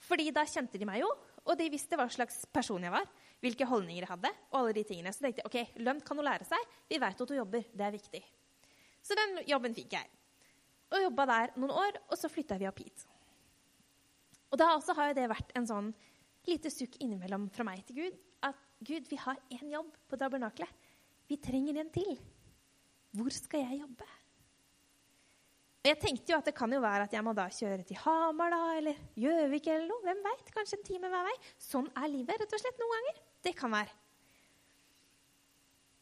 Fordi 0.07 0.29
da 0.35 0.43
kjente 0.45 0.79
de 0.79 0.87
meg 0.87 1.01
jo, 1.01 1.09
og 1.47 1.55
de 1.57 1.69
visste 1.71 1.97
hva 1.97 2.09
slags 2.11 2.43
person 2.53 2.83
jeg 2.83 2.93
var. 2.93 3.07
Hvilke 3.43 3.67
holdninger 3.69 4.03
jeg 4.03 4.09
hadde. 4.09 4.31
og 4.51 4.59
alle 4.59 4.73
de 4.73 4.83
tingene. 4.83 5.13
Så 5.13 5.23
tenkte 5.23 5.43
jeg 5.43 5.47
ok, 5.47 5.77
lønn 5.85 6.01
kan 6.01 6.17
hun 6.17 6.25
lære 6.25 6.47
seg. 6.47 6.75
Vi 6.89 6.99
vet 6.99 7.21
at 7.21 7.29
hun 7.31 7.37
jobber. 7.37 7.63
Det 7.71 7.85
er 7.85 7.93
viktig. 7.93 8.23
Så 9.07 9.15
den 9.15 9.39
jobben 9.47 9.75
fikk 9.77 9.95
jeg. 9.95 10.11
Og 10.91 11.03
jobba 11.03 11.25
der 11.29 11.55
noen 11.59 11.73
år, 11.75 11.99
og 12.07 12.19
så 12.19 12.29
flytta 12.31 12.57
vi 12.59 12.67
opp 12.67 12.79
hit. 12.83 13.05
Og 14.51 14.59
da 14.59 14.73
også 14.75 14.95
har 14.97 15.15
det 15.15 15.27
vært 15.31 15.51
en 15.59 15.67
sånn 15.67 15.89
lite 16.47 16.71
sukk 16.71 16.95
innimellom 17.03 17.49
fra 17.51 17.65
meg 17.67 17.83
til 17.87 18.01
Gud. 18.01 18.19
At 18.47 18.59
Gud, 18.79 19.07
vi 19.09 19.19
har 19.19 19.39
én 19.51 19.73
jobb 19.73 19.89
på 20.07 20.19
tabernakelet. 20.19 20.87
Vi 21.27 21.39
trenger 21.43 21.81
en 21.81 21.91
til. 21.91 22.13
Hvor 23.17 23.33
skal 23.35 23.65
jeg 23.65 23.81
jobbe? 23.81 24.07
Og 25.83 25.89
jeg 25.91 25.99
tenkte 26.03 26.33
jo 26.33 26.37
at 26.39 26.47
det 26.47 26.55
kan 26.55 26.71
jo 26.71 26.79
være 26.83 27.07
at 27.07 27.13
jeg 27.15 27.23
må 27.23 27.31
da 27.35 27.45
kjøre 27.51 27.83
til 27.87 27.99
Hamar 28.03 28.51
da, 28.51 28.63
eller 28.79 28.97
Gjøvik 29.19 29.69
eller 29.71 29.87
noe. 29.87 30.03
Hvem 30.03 30.23
veit? 30.25 30.49
Kanskje 30.55 30.79
en 30.79 30.87
time 30.87 31.11
hver 31.11 31.27
vei. 31.29 31.35
Sånn 31.63 31.87
er 31.95 32.11
livet 32.11 32.41
rett 32.41 32.55
og 32.55 32.63
slett 32.63 32.81
noen 32.81 32.95
ganger. 32.95 33.21
Det 33.47 33.53
kan 33.55 33.71
være. 33.71 33.95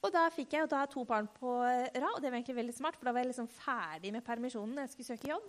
Og 0.05 0.13
da 0.13 0.27
fikk 0.29 0.53
jeg 0.53 0.65
jo 0.65 0.69
da 0.69 0.83
to 0.89 1.01
barn 1.07 1.27
på 1.39 1.57
rad, 1.65 2.11
og 2.11 2.21
det 2.21 2.29
var 2.29 2.37
egentlig 2.37 2.59
veldig 2.59 2.77
smart, 2.77 2.97
for 2.99 3.09
da 3.09 3.15
var 3.15 3.25
jeg 3.25 3.31
liksom 3.31 3.49
ferdig 3.49 4.13
med 4.13 4.25
permisjonen 4.25 4.77
når 4.77 4.85
jeg 4.85 4.93
skulle 4.93 5.11
søke 5.15 5.31
jobb. 5.31 5.47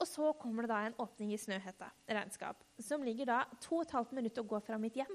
Og 0.00 0.08
så 0.08 0.32
kommer 0.40 0.64
det 0.64 0.72
da 0.72 0.82
en 0.86 0.98
åpning 1.04 1.32
i 1.32 1.40
Snøhetta 1.40 1.88
regnskap, 2.08 2.64
som 2.80 3.04
ligger 3.04 3.28
da 3.28 3.42
to 3.60 3.78
og 3.78 3.86
et 3.86 3.96
halvt 3.96 4.16
minutt 4.16 4.40
å 4.40 4.48
gå 4.48 4.60
fra 4.64 4.80
mitt 4.80 4.96
hjem 4.96 5.12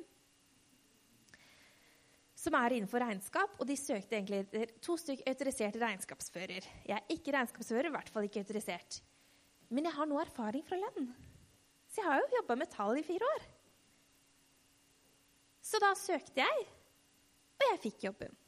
som 2.42 2.56
er 2.58 2.74
innenfor 2.76 3.04
regnskap, 3.04 3.54
og 3.60 3.68
de 3.70 3.78
søkte 3.78 4.18
egentlig 4.18 4.42
etter 4.42 4.72
to 4.82 4.96
stykker 4.98 5.30
autoriserte 5.30 5.82
regnskapsfører. 5.82 6.68
Jeg 6.90 6.98
er 6.98 7.14
ikke 7.14 7.34
regnskapsfører, 7.36 7.90
i 7.90 7.94
hvert 7.94 8.10
fall 8.10 8.26
ikke 8.26 8.42
autorisert. 8.42 9.02
Men 9.70 9.86
jeg 9.88 9.96
har 9.96 10.10
nå 10.10 10.18
erfaring 10.24 10.66
fra 10.66 10.80
lønn. 10.80 11.12
Så 11.92 12.02
jeg 12.02 12.08
har 12.10 12.22
jo 12.24 12.40
jobba 12.40 12.58
med 12.58 12.72
tall 12.74 12.98
i 12.98 13.06
fire 13.06 13.30
år. 13.36 13.46
Så 15.62 15.80
da 15.84 15.92
søkte 15.96 16.42
jeg, 16.42 16.66
og 17.60 17.68
jeg 17.68 17.82
fikk 17.84 18.08
jobben. 18.10 18.41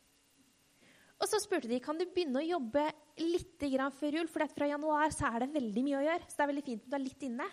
Og 1.23 1.29
så 1.31 1.39
spurte 1.39 1.69
de 1.71 1.79
kan 1.79 1.95
du 1.95 2.03
begynne 2.03 2.41
å 2.41 2.43
jobbe 2.43 2.83
litt 3.23 3.63
før 3.95 4.17
jul, 4.17 4.27
for 4.27 4.43
fra 4.51 4.67
januar 4.67 5.13
så 5.15 5.29
er 5.29 5.45
det 5.45 5.53
veldig 5.53 5.83
mye 5.86 6.01
å 6.01 6.03
gjøre. 6.03 6.27
Så 6.27 6.36
det 6.36 6.43
er 6.43 6.49
veldig 6.51 6.63
fint 6.65 6.83
om 6.83 6.91
du 6.91 6.97
er 6.97 7.03
litt 7.05 7.23
inne. 7.23 7.47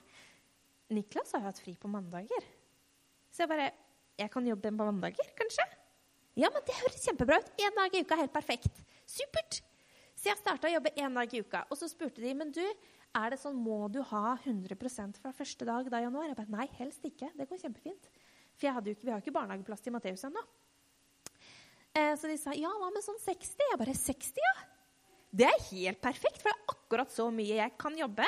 Niklas 0.90 1.30
har 1.37 1.44
jo 1.44 1.50
hatt 1.52 1.61
fri 1.62 1.76
på 1.78 1.90
mandager. 1.90 2.48
Så 3.30 3.44
jeg 3.44 3.52
bare 3.52 3.70
Jeg 4.20 4.28
kan 4.28 4.44
jobbe 4.44 4.68
på 4.68 4.85
mandager, 4.85 5.28
kanskje? 5.38 5.64
Ja, 6.37 6.50
men 6.52 6.61
det 6.66 6.74
høres 6.76 7.04
kjempebra 7.06 7.38
ut. 7.40 7.46
Én 7.56 7.76
dag 7.78 7.94
i 7.94 8.02
uka 8.02 8.16
er 8.16 8.26
helt 8.26 8.35
perfekt. 8.35 8.83
Supert! 9.09 9.62
Så 10.12 10.28
jeg 10.28 10.37
starta 10.37 10.68
å 10.68 10.72
jobbe 10.74 10.92
én 11.00 11.14
dag 11.16 11.33
i 11.33 11.40
uka. 11.40 11.62
Og 11.70 11.78
så 11.80 11.88
spurte 11.88 12.20
de 12.20 12.35
men 12.37 12.50
du, 12.52 12.61
er 13.16 13.33
det 13.33 13.38
sånn, 13.40 13.56
må 13.56 13.87
du 13.88 14.02
ha 14.11 14.35
100% 14.37 15.22
fra 15.22 15.33
første 15.33 15.64
dag 15.64 15.88
da 15.88 16.02
i 16.02 16.04
januar. 16.04 16.28
Jeg 16.28 16.37
bare, 16.42 16.52
Nei, 16.52 16.66
helst 16.76 17.06
ikke. 17.06 17.30
Det 17.38 17.48
går 17.48 17.62
kjempefint. 17.62 18.11
For 18.59 18.76
hadde 18.76 18.92
jo 18.92 18.98
ikke, 18.98 19.06
vi 19.06 19.14
har 19.14 19.22
jo 19.22 19.24
ikke 19.24 19.38
barnehageplass 19.38 19.87
til 19.87 19.94
Matteus 19.94 20.26
ennå. 20.28 20.44
Eh, 21.96 22.14
så 22.16 22.31
de 22.31 22.37
sa 22.38 22.55
ja, 22.55 22.70
hva 22.70 22.90
med 22.94 23.05
sånn 23.05 23.18
60? 23.22 23.66
Jeg 23.72 23.81
bare 23.81 23.96
60, 23.96 24.42
ja. 24.44 24.55
Det 25.31 25.46
er 25.46 25.68
helt 25.70 26.00
perfekt, 26.03 26.42
for 26.42 26.50
det 26.50 26.57
er 26.57 26.74
akkurat 26.74 27.12
så 27.14 27.29
mye 27.35 27.61
jeg 27.61 27.76
kan 27.79 27.94
jobbe 27.98 28.26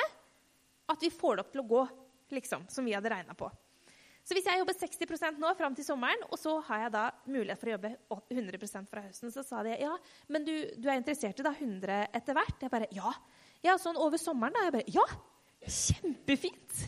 at 0.91 1.03
vi 1.03 1.11
får 1.11 1.35
det 1.35 1.43
opp 1.43 1.51
til 1.51 1.63
å 1.63 1.67
gå, 1.67 1.83
liksom, 2.35 2.65
som 2.71 2.87
vi 2.87 2.95
hadde 2.95 3.11
regna 3.11 3.35
på. 3.35 3.49
Så 4.23 4.35
hvis 4.37 4.45
jeg 4.47 4.59
jobber 4.61 4.75
60% 4.79 5.39
nå 5.41 5.49
fram 5.59 5.73
til 5.75 5.83
sommeren, 5.83 6.21
og 6.31 6.39
så 6.39 6.55
har 6.69 6.85
jeg 6.85 6.93
da 6.95 7.03
mulighet 7.27 7.59
for 7.59 7.71
å 7.71 7.73
jobbe 7.73 7.91
100% 8.31 8.91
fra 8.91 9.03
høsten, 9.03 9.33
så 9.35 9.43
sa 9.43 9.63
de 9.67 9.75
ja, 9.81 9.91
men 10.31 10.47
du, 10.47 10.53
du 10.79 10.87
er 10.87 11.01
interessert 11.01 11.41
i 11.41 11.45
da 11.45 11.51
100 11.51 11.97
etter 12.15 12.37
hvert? 12.37 12.63
Jeg 12.63 12.71
bare 12.71 12.87
ja. 12.95 13.11
Ja, 13.63 13.75
sånn 13.79 13.99
over 13.99 14.19
sommeren, 14.19 14.55
da? 14.55 14.63
Jeg 14.67 14.75
bare 14.77 14.95
ja. 14.95 15.05
Kjempefint. 15.63 16.79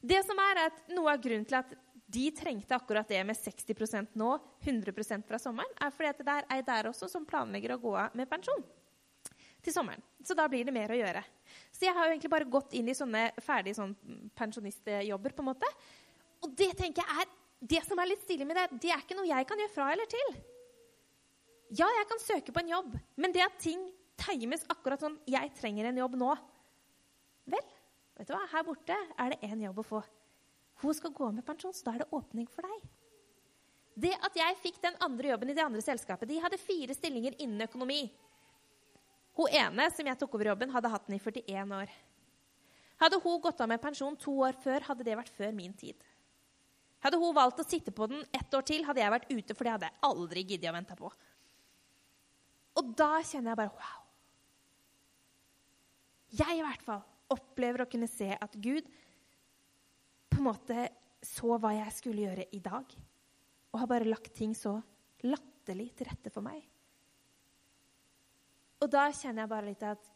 Det 0.00 0.22
som 0.26 0.38
er, 0.42 0.62
er 0.62 0.70
at 0.70 0.94
Noe 0.94 1.10
av 1.12 1.22
grunnen 1.22 1.46
til 1.46 1.58
at 1.58 1.74
de 2.10 2.26
trengte 2.34 2.74
akkurat 2.74 3.08
det 3.08 3.20
med 3.26 3.38
60% 3.38 4.18
nå, 4.18 4.34
100% 4.64 5.26
fra 5.28 5.38
sommeren, 5.38 5.72
er 5.78 5.94
fordi 5.94 6.10
at 6.10 6.22
det 6.26 6.36
er 6.36 6.48
ei 6.56 6.60
der 6.66 6.90
også 6.90 7.08
som 7.10 7.26
planlegger 7.28 7.76
å 7.76 7.80
gå 7.82 7.94
av 7.98 8.16
med 8.18 8.28
pensjon 8.30 8.64
til 9.60 9.74
sommeren. 9.74 10.02
Så 10.24 10.34
da 10.36 10.46
blir 10.50 10.64
det 10.66 10.74
mer 10.74 10.92
å 10.92 10.98
gjøre. 10.98 11.22
Så 11.72 11.86
jeg 11.86 11.94
har 11.96 12.06
jo 12.06 12.14
egentlig 12.14 12.32
bare 12.32 12.48
gått 12.48 12.74
inn 12.76 12.88
i 12.88 12.96
sånne 12.96 13.26
ferdige 13.44 13.78
sånn 13.78 13.94
pensjonistjobber. 14.36 15.34
på 15.36 15.44
en 15.44 15.50
måte. 15.52 15.68
Og 16.44 16.54
det 16.56 16.72
tenker 16.78 17.04
jeg 17.04 17.22
er, 17.22 17.34
det 17.60 17.82
som 17.84 17.98
er 18.00 18.08
litt 18.08 18.22
stilig 18.24 18.46
med 18.48 18.56
det, 18.56 18.66
det 18.80 18.92
er 18.94 19.02
ikke 19.04 19.18
noe 19.18 19.28
jeg 19.28 19.46
kan 19.48 19.60
gjøre 19.60 19.74
fra 19.74 19.90
eller 19.92 20.08
til. 20.08 20.30
Ja, 21.76 21.86
jeg 22.00 22.06
kan 22.08 22.22
søke 22.22 22.52
på 22.52 22.62
en 22.62 22.72
jobb, 22.72 22.94
men 23.20 23.32
det 23.32 23.44
at 23.44 23.58
ting 23.62 23.82
times 24.20 24.64
akkurat 24.68 25.00
sånn 25.00 25.18
Jeg 25.30 25.52
trenger 25.56 25.86
en 25.88 26.00
jobb 26.00 26.16
nå. 26.18 26.32
Vel, 27.50 27.68
vet 28.18 28.28
du 28.28 28.34
hva? 28.34 28.42
her 28.52 28.64
borte 28.66 28.96
er 28.96 29.32
det 29.32 29.46
én 29.46 29.62
jobb 29.68 29.78
å 29.80 29.86
få. 29.86 30.00
Hun 30.80 30.96
skal 30.96 31.12
gå 31.12 31.28
med 31.34 31.44
pensjon, 31.46 31.74
så 31.76 31.86
da 31.86 31.94
er 31.94 32.04
det 32.04 32.12
åpning 32.16 32.48
for 32.50 32.64
deg. 32.64 32.84
Det 34.00 34.12
at 34.16 34.36
jeg 34.38 34.58
fikk 34.62 34.78
den 34.82 34.96
andre 35.04 35.32
jobben 35.32 35.50
i 35.52 35.56
det 35.56 35.64
andre 35.64 35.82
selskapet 35.84 36.30
De 36.30 36.38
hadde 36.40 36.60
fire 36.62 36.94
stillinger 36.96 37.34
innen 37.42 37.66
økonomi. 37.66 38.04
Hun 39.36 39.56
ene 39.56 39.88
som 39.92 40.06
jeg 40.08 40.18
tok 40.20 40.36
over 40.38 40.52
jobben, 40.52 40.72
hadde 40.72 40.92
hatt 40.92 41.08
den 41.08 41.18
i 41.18 41.22
41 41.22 41.74
år. 41.76 41.92
Hadde 43.00 43.20
hun 43.24 43.40
gått 43.40 43.60
av 43.60 43.68
med 43.70 43.80
pensjon 43.80 44.16
to 44.20 44.34
år 44.44 44.56
før, 44.60 44.84
hadde 44.88 45.04
det 45.06 45.16
vært 45.16 45.32
før 45.32 45.52
min 45.56 45.72
tid. 45.76 45.96
Hadde 47.00 47.20
hun 47.20 47.36
valgt 47.36 47.62
å 47.62 47.64
sitte 47.64 47.92
på 47.96 48.08
den 48.10 48.24
ett 48.36 48.52
år 48.54 48.64
til, 48.68 48.84
hadde 48.84 49.00
jeg 49.00 49.14
vært 49.14 49.30
ute, 49.30 49.56
for 49.56 49.64
det 49.64 49.72
hadde 49.72 49.88
jeg 49.88 50.02
aldri 50.10 50.44
giddet 50.44 50.68
å 50.68 50.76
vente 50.76 50.96
på. 50.98 51.12
Og 52.80 52.90
da 52.96 53.14
kjenner 53.24 53.52
jeg 53.52 53.60
bare 53.62 53.72
wow. 53.76 54.02
Jeg 56.40 56.58
i 56.58 56.64
hvert 56.64 56.84
fall 56.84 57.00
opplever 57.32 57.84
å 57.84 57.88
kunne 57.90 58.08
se 58.10 58.28
at 58.36 58.58
Gud 58.60 58.86
en 60.40 60.48
måte 60.48 60.88
så 61.20 61.56
hva 61.60 61.74
jeg 61.76 61.92
skulle 61.92 62.24
gjøre 62.24 62.48
i 62.56 62.60
dag, 62.64 62.96
og 63.70 63.80
har 63.82 63.90
bare 63.90 64.08
lagt 64.08 64.32
ting 64.34 64.54
så 64.56 64.78
latterlig 65.26 65.90
til 65.96 66.08
rette 66.08 66.32
for 66.32 66.44
meg. 66.44 66.62
Og 68.80 68.88
da 68.88 69.10
kjenner 69.12 69.44
jeg 69.44 69.52
bare 69.52 69.68
litt 69.68 69.84
at 69.84 70.08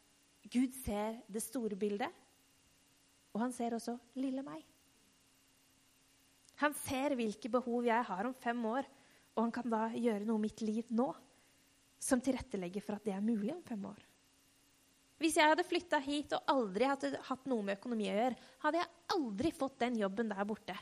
Gud 0.48 0.72
ser 0.76 1.20
det 1.28 1.42
store 1.44 1.76
bildet, 1.76 2.08
og 3.34 3.42
han 3.42 3.52
ser 3.52 3.76
også 3.76 3.98
lille 4.16 4.44
meg. 4.46 4.62
Han 6.62 6.74
ser 6.84 7.16
hvilke 7.18 7.50
behov 7.52 7.84
jeg 7.84 8.08
har 8.08 8.28
om 8.28 8.34
fem 8.40 8.60
år, 8.70 8.88
og 9.34 9.42
han 9.42 9.54
kan 9.54 9.68
da 9.68 9.88
gjøre 9.92 10.24
noe 10.24 10.40
i 10.40 10.46
mitt 10.46 10.62
liv 10.64 10.90
nå 10.94 11.10
som 12.00 12.22
tilrettelegger 12.22 12.84
for 12.84 12.96
at 12.96 13.06
det 13.06 13.16
er 13.16 13.24
mulig 13.24 13.52
om 13.54 13.62
fem 13.66 13.82
år. 13.90 14.00
Hvis 15.22 15.38
jeg 15.38 15.46
hadde 15.46 15.66
flytta 15.66 16.00
hit 16.02 16.34
og 16.36 16.50
aldri 16.50 16.88
hadde 16.90 17.12
hatt 17.28 17.46
noe 17.50 17.62
med 17.64 17.78
økonomi 17.78 18.08
å 18.10 18.16
gjøre, 18.16 18.38
hadde 18.64 18.80
jeg 18.80 18.92
aldri 19.14 19.52
fått 19.54 19.78
den 19.84 19.98
jobben 20.00 20.32
der 20.32 20.48
borte. 20.48 20.76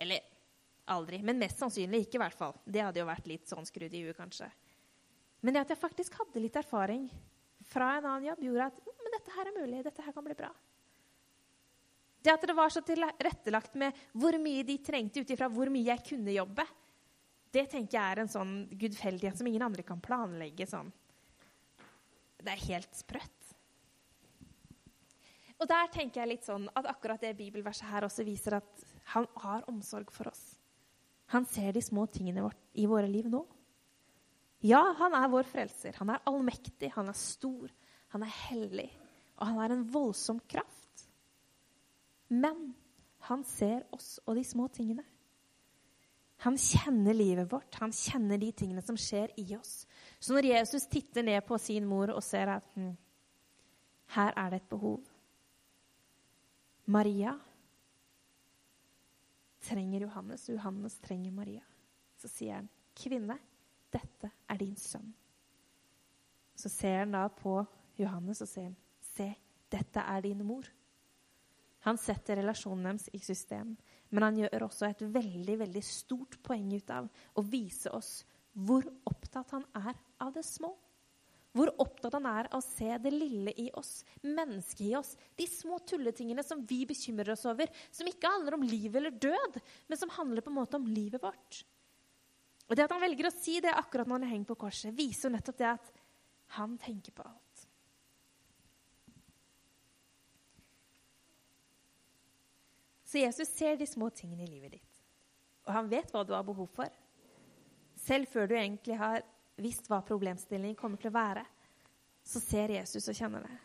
Eller 0.00 0.24
aldri, 0.90 1.20
men 1.22 1.38
mest 1.38 1.60
sannsynlig 1.60 2.06
ikke. 2.06 2.16
i 2.18 2.22
hvert 2.24 2.38
fall. 2.38 2.56
Det 2.64 2.82
hadde 2.82 3.02
jo 3.02 3.08
vært 3.08 3.28
litt 3.28 3.50
sånn 3.50 3.68
skrudd 3.68 3.92
i 3.94 4.04
huet, 4.06 4.16
kanskje. 4.16 4.48
Men 5.44 5.54
det 5.54 5.64
at 5.64 5.74
jeg 5.74 5.80
faktisk 5.80 6.16
hadde 6.20 6.42
litt 6.42 6.56
erfaring 6.56 7.06
fra 7.68 7.94
en 7.98 8.08
annen 8.08 8.30
jobb, 8.30 8.48
gjorde 8.48 8.70
at 8.72 8.80
men 9.00 9.16
dette 9.16 9.36
her 9.36 9.48
er 9.48 9.56
mulig. 9.56 9.84
Dette 9.84 10.04
her 10.04 10.14
kan 10.16 10.26
bli 10.26 10.36
bra. 10.38 10.50
Det 12.20 12.32
at 12.32 12.44
det 12.46 12.56
var 12.56 12.72
så 12.72 12.82
tilrettelagt 12.84 13.76
med 13.80 13.96
hvor 14.12 14.36
mye 14.40 14.64
de 14.66 14.76
trengte 14.84 15.22
ut 15.22 15.30
ifra 15.32 15.48
hvor 15.52 15.70
mye 15.72 15.88
jeg 15.88 16.04
kunne 16.10 16.34
jobbe, 16.34 16.66
det 17.50 17.64
tenker 17.72 17.96
jeg 17.96 18.14
er 18.14 18.20
en 18.22 18.30
sånn 18.30 18.52
gudfeldighet 18.78 19.40
som 19.40 19.48
ingen 19.48 19.64
andre 19.66 19.82
kan 19.86 20.02
planlegge 20.04 20.68
sånn. 20.70 20.92
Det 22.40 22.52
er 22.54 22.66
helt 22.70 22.96
sprøtt. 22.96 23.36
Og 25.60 25.68
der 25.68 25.90
tenker 25.92 26.22
jeg 26.22 26.30
litt 26.30 26.46
sånn 26.48 26.64
at 26.72 26.88
akkurat 26.88 27.20
det 27.20 27.34
bibelverset 27.36 27.90
her 27.90 28.06
også 28.06 28.24
viser 28.24 28.56
at 28.56 28.84
han 29.12 29.26
har 29.42 29.66
omsorg 29.68 30.12
for 30.14 30.30
oss. 30.30 30.42
Han 31.34 31.44
ser 31.46 31.74
de 31.76 31.82
små 31.84 32.06
tingene 32.10 32.48
i 32.80 32.86
våre 32.90 33.10
liv 33.10 33.28
nå. 33.30 33.42
Ja, 34.66 34.80
han 34.98 35.14
er 35.16 35.30
vår 35.32 35.46
frelser. 35.48 35.94
Han 36.00 36.10
er 36.12 36.24
allmektig, 36.28 36.90
han 36.96 37.08
er 37.12 37.16
stor, 37.16 37.70
han 38.12 38.24
er 38.24 38.32
hellig. 38.48 38.88
Og 39.38 39.46
han 39.48 39.60
er 39.64 39.74
en 39.76 39.86
voldsom 39.92 40.40
kraft. 40.50 41.06
Men 42.28 42.72
han 43.28 43.44
ser 43.44 43.84
oss 43.94 44.18
og 44.26 44.36
de 44.38 44.44
små 44.46 44.68
tingene. 44.72 45.04
Han 46.40 46.56
kjenner 46.56 47.14
livet 47.14 47.50
vårt, 47.52 47.74
han 47.82 47.92
kjenner 47.92 48.40
de 48.40 48.48
tingene 48.56 48.82
som 48.82 48.96
skjer 48.96 49.32
i 49.40 49.44
oss. 49.58 49.84
Så 50.18 50.32
når 50.32 50.48
Jesus 50.54 50.86
titter 50.88 51.24
ned 51.26 51.44
på 51.44 51.58
sin 51.60 51.84
mor 51.88 52.14
og 52.14 52.22
ser 52.24 52.54
at 52.56 52.66
hm, 52.74 52.94
her 54.16 54.32
er 54.36 54.50
det 54.50 54.62
et 54.62 54.70
behov 54.70 55.00
Maria 56.90 57.36
trenger 59.62 60.00
Johannes, 60.00 60.48
Johannes 60.48 60.96
trenger 60.98 61.30
Maria. 61.30 61.62
Så 62.16 62.28
sier 62.28 62.54
han, 62.54 62.68
'Kvinne, 62.96 63.36
dette 63.92 64.30
er 64.48 64.56
din 64.58 64.76
sønn. 64.76 65.14
Så 66.56 66.68
ser 66.68 66.98
han 66.98 67.12
da 67.12 67.28
på 67.28 67.60
Johannes 67.98 68.42
og 68.42 68.48
sier, 68.48 68.74
se, 69.00 69.28
dette 69.72 70.00
er 70.00 70.20
din 70.20 70.42
mor. 70.44 70.66
Han 71.86 71.96
setter 71.96 72.36
relasjonen 72.36 72.84
deres 72.84 73.08
i 73.12 73.18
system, 73.18 73.76
men 74.10 74.26
han 74.26 74.38
gjør 74.42 74.66
også 74.66 74.88
et 74.90 75.02
veldig 75.14 75.56
veldig 75.64 75.82
stort 75.86 76.38
poeng 76.46 76.70
ut 76.74 76.92
av 76.94 77.08
å 77.38 77.44
vise 77.46 77.90
oss 77.94 78.20
hvor 78.58 78.86
opptatt 79.06 79.52
han 79.54 79.66
er 79.78 79.98
av 80.20 80.32
det 80.34 80.44
små. 80.46 80.72
Hvor 81.54 81.70
opptatt 81.82 82.14
han 82.14 82.26
er 82.30 82.48
av 82.50 82.60
å 82.60 82.64
se 82.64 82.92
det 83.02 83.10
lille 83.10 83.54
i 83.58 83.68
oss, 83.78 84.04
mennesket 84.22 84.84
i 84.86 84.92
oss. 84.98 85.16
De 85.38 85.46
små 85.50 85.80
tulletingene 85.86 86.44
som 86.46 86.62
vi 86.66 86.84
bekymrer 86.86 87.32
oss 87.34 87.46
over, 87.50 87.70
som 87.90 88.06
ikke 88.06 88.30
handler 88.30 88.58
om 88.58 88.66
liv 88.66 88.94
eller 88.98 89.14
død, 89.14 89.58
men 89.90 89.98
som 89.98 90.12
handler 90.14 90.46
på 90.46 90.52
en 90.52 90.60
måte 90.60 90.78
om 90.78 90.86
livet 90.86 91.22
vårt. 91.22 91.62
Og 92.70 92.78
det 92.78 92.86
at 92.86 92.94
han 92.94 93.02
velger 93.02 93.26
å 93.26 93.34
si 93.34 93.58
det 93.62 93.74
akkurat 93.74 94.06
når 94.06 94.20
han 94.20 94.30
henger 94.30 94.50
på 94.52 94.60
korset, 94.62 94.94
viser 94.94 95.26
jo 95.26 95.34
nettopp 95.34 95.58
det 95.58 95.70
at 95.72 95.90
han 96.54 96.76
tenker 96.78 97.14
på 97.14 97.26
alt. 97.26 97.49
Så 103.10 103.18
Jesus 103.18 103.48
ser 103.48 103.74
de 103.76 103.86
små 103.90 104.06
tingene 104.14 104.44
i 104.46 104.50
livet 104.50 104.76
ditt. 104.76 104.98
Og 105.66 105.74
han 105.74 105.88
vet 105.90 106.12
hva 106.14 106.22
du 106.22 106.30
har 106.36 106.46
behov 106.46 106.68
for. 106.70 106.90
Selv 107.98 108.30
før 108.30 108.46
du 108.46 108.54
egentlig 108.54 108.94
har 109.00 109.24
visst 109.60 109.90
hva 109.90 109.98
problemstillingen 110.06 110.78
kommer 110.78 111.00
til 111.00 111.10
å 111.10 111.16
være, 111.16 111.42
så 112.22 112.38
ser 112.42 112.76
Jesus 112.76 113.08
og 113.10 113.18
kjenner 113.18 113.42
det. 113.48 113.56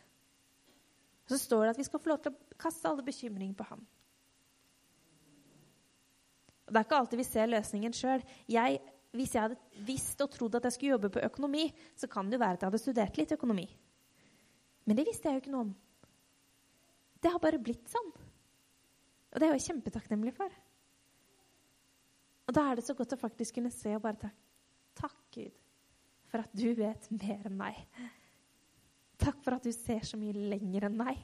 Og 1.26 1.34
så 1.34 1.38
står 1.44 1.62
det 1.62 1.70
at 1.76 1.80
vi 1.80 1.86
skal 1.86 2.02
få 2.02 2.10
lov 2.10 2.20
til 2.24 2.34
å 2.34 2.58
kaste 2.58 2.90
alle 2.90 3.06
bekymringer 3.06 3.54
på 3.58 3.68
ham. 3.70 3.86
Og 6.66 6.74
Det 6.74 6.80
er 6.80 6.86
ikke 6.88 6.98
alltid 6.98 7.22
vi 7.22 7.30
ser 7.30 7.50
løsningen 7.54 7.94
sjøl. 7.94 8.26
Hvis 9.14 9.34
jeg 9.36 9.46
hadde 9.46 9.82
visst 9.86 10.20
og 10.26 10.32
trodd 10.34 10.58
at 10.58 10.66
jeg 10.66 10.74
skulle 10.74 10.96
jobbe 10.96 11.14
på 11.14 11.22
økonomi, 11.22 11.68
så 11.94 12.10
kan 12.10 12.26
det 12.26 12.36
jo 12.36 12.42
være 12.42 12.58
at 12.58 12.64
jeg 12.64 12.72
hadde 12.72 12.82
studert 12.82 13.18
litt 13.22 13.34
økonomi. 13.38 13.66
Men 14.86 14.98
det 14.98 15.06
visste 15.06 15.30
jeg 15.30 15.38
jo 15.38 15.44
ikke 15.44 15.54
noe 15.54 15.68
om. 15.68 15.74
Det 17.22 17.30
har 17.30 17.42
bare 17.42 17.62
blitt 17.62 17.86
sånn. 17.90 18.10
Og 19.36 19.42
det 19.42 19.50
er 19.50 19.58
jeg 19.58 19.66
kjempetakknemlig 19.68 20.32
for. 20.32 20.52
Og 22.48 22.54
da 22.56 22.62
er 22.70 22.78
det 22.78 22.86
så 22.86 22.96
godt 22.96 23.12
å 23.12 23.20
faktisk 23.20 23.58
kunne 23.58 23.74
se 23.74 23.92
og 23.92 24.04
bare 24.06 24.22
takke 24.22 24.42
Takk, 24.96 25.16
Gud, 25.34 25.56
for 26.30 26.40
at 26.40 26.52
du 26.56 26.70
vet 26.72 27.10
mer 27.12 27.42
enn 27.44 27.58
meg. 27.58 27.82
Takk 29.20 29.42
for 29.44 29.58
at 29.58 29.66
du 29.66 29.72
ser 29.76 30.06
så 30.08 30.16
mye 30.16 30.32
lenger 30.54 30.86
enn 30.88 30.96
meg. 30.96 31.20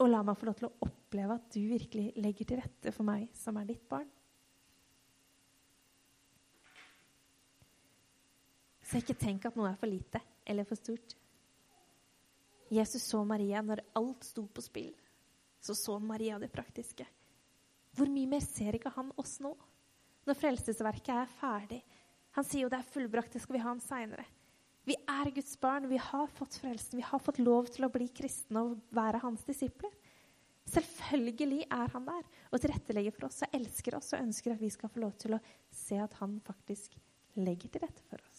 Og 0.00 0.08
la 0.08 0.22
meg 0.24 0.38
få 0.40 0.48
lov 0.48 0.56
til 0.56 0.70
å 0.70 0.86
oppleve 0.86 1.36
at 1.36 1.50
du 1.52 1.60
virkelig 1.68 2.06
legger 2.16 2.48
til 2.48 2.62
rette 2.62 2.94
for 2.96 3.04
meg 3.08 3.28
som 3.36 3.60
er 3.60 3.68
ditt 3.68 3.84
barn. 3.90 4.08
Så 8.86 9.02
ikke 9.02 9.18
tenk 9.20 9.44
at 9.44 9.56
noe 9.58 9.68
er 9.68 9.76
for 9.76 9.90
lite 9.90 10.24
eller 10.46 10.64
for 10.64 10.80
stort. 10.80 11.16
Jesus 12.72 13.04
så 13.04 13.20
Maria 13.26 13.60
når 13.60 13.84
alt 13.98 14.24
sto 14.24 14.46
på 14.48 14.64
spill. 14.64 14.94
Så 15.66 15.74
så 15.74 15.98
Maria 15.98 16.38
det 16.38 16.52
praktiske. 16.54 17.06
Hvor 17.96 18.10
mye 18.12 18.28
mer 18.30 18.44
ser 18.44 18.76
ikke 18.78 18.92
han 18.94 19.10
oss 19.18 19.38
nå? 19.42 19.50
Når 20.26 20.38
frelsesverket 20.38 21.14
er 21.14 21.36
ferdig. 21.40 21.80
Han 22.36 22.46
sier 22.46 22.66
jo 22.66 22.70
det 22.70 22.78
er 22.78 22.90
fullbrakt, 22.92 23.32
det 23.34 23.42
skal 23.42 23.56
vi 23.56 23.62
ha 23.64 23.70
ham 23.72 23.80
seinere. 23.82 24.26
Vi 24.86 24.94
er 24.94 25.30
Guds 25.34 25.56
barn, 25.58 25.88
vi 25.90 25.98
har 25.98 26.28
fått 26.36 26.60
frelsen, 26.62 27.00
vi 27.00 27.06
har 27.08 27.18
fått 27.18 27.40
lov 27.42 27.70
til 27.74 27.86
å 27.86 27.90
bli 27.90 28.06
kristne 28.14 28.62
og 28.62 28.76
være 28.94 29.22
hans 29.24 29.42
disipler. 29.48 29.90
Selvfølgelig 30.70 31.64
er 31.64 31.90
han 31.94 32.06
der 32.06 32.22
og 32.50 32.62
tilrettelegger 32.62 33.14
for 33.16 33.28
oss 33.28 33.42
og 33.46 33.56
elsker 33.58 33.96
oss 33.98 34.12
og 34.12 34.22
ønsker 34.22 34.54
at 34.54 34.62
vi 34.62 34.70
skal 34.74 34.90
få 34.92 35.02
lov 35.02 35.14
til 35.22 35.34
å 35.34 35.42
se 35.74 35.98
at 36.02 36.14
han 36.20 36.36
faktisk 36.46 36.94
legger 37.38 37.72
til 37.72 37.82
rette 37.86 38.04
for 38.10 38.22
oss. 38.28 38.35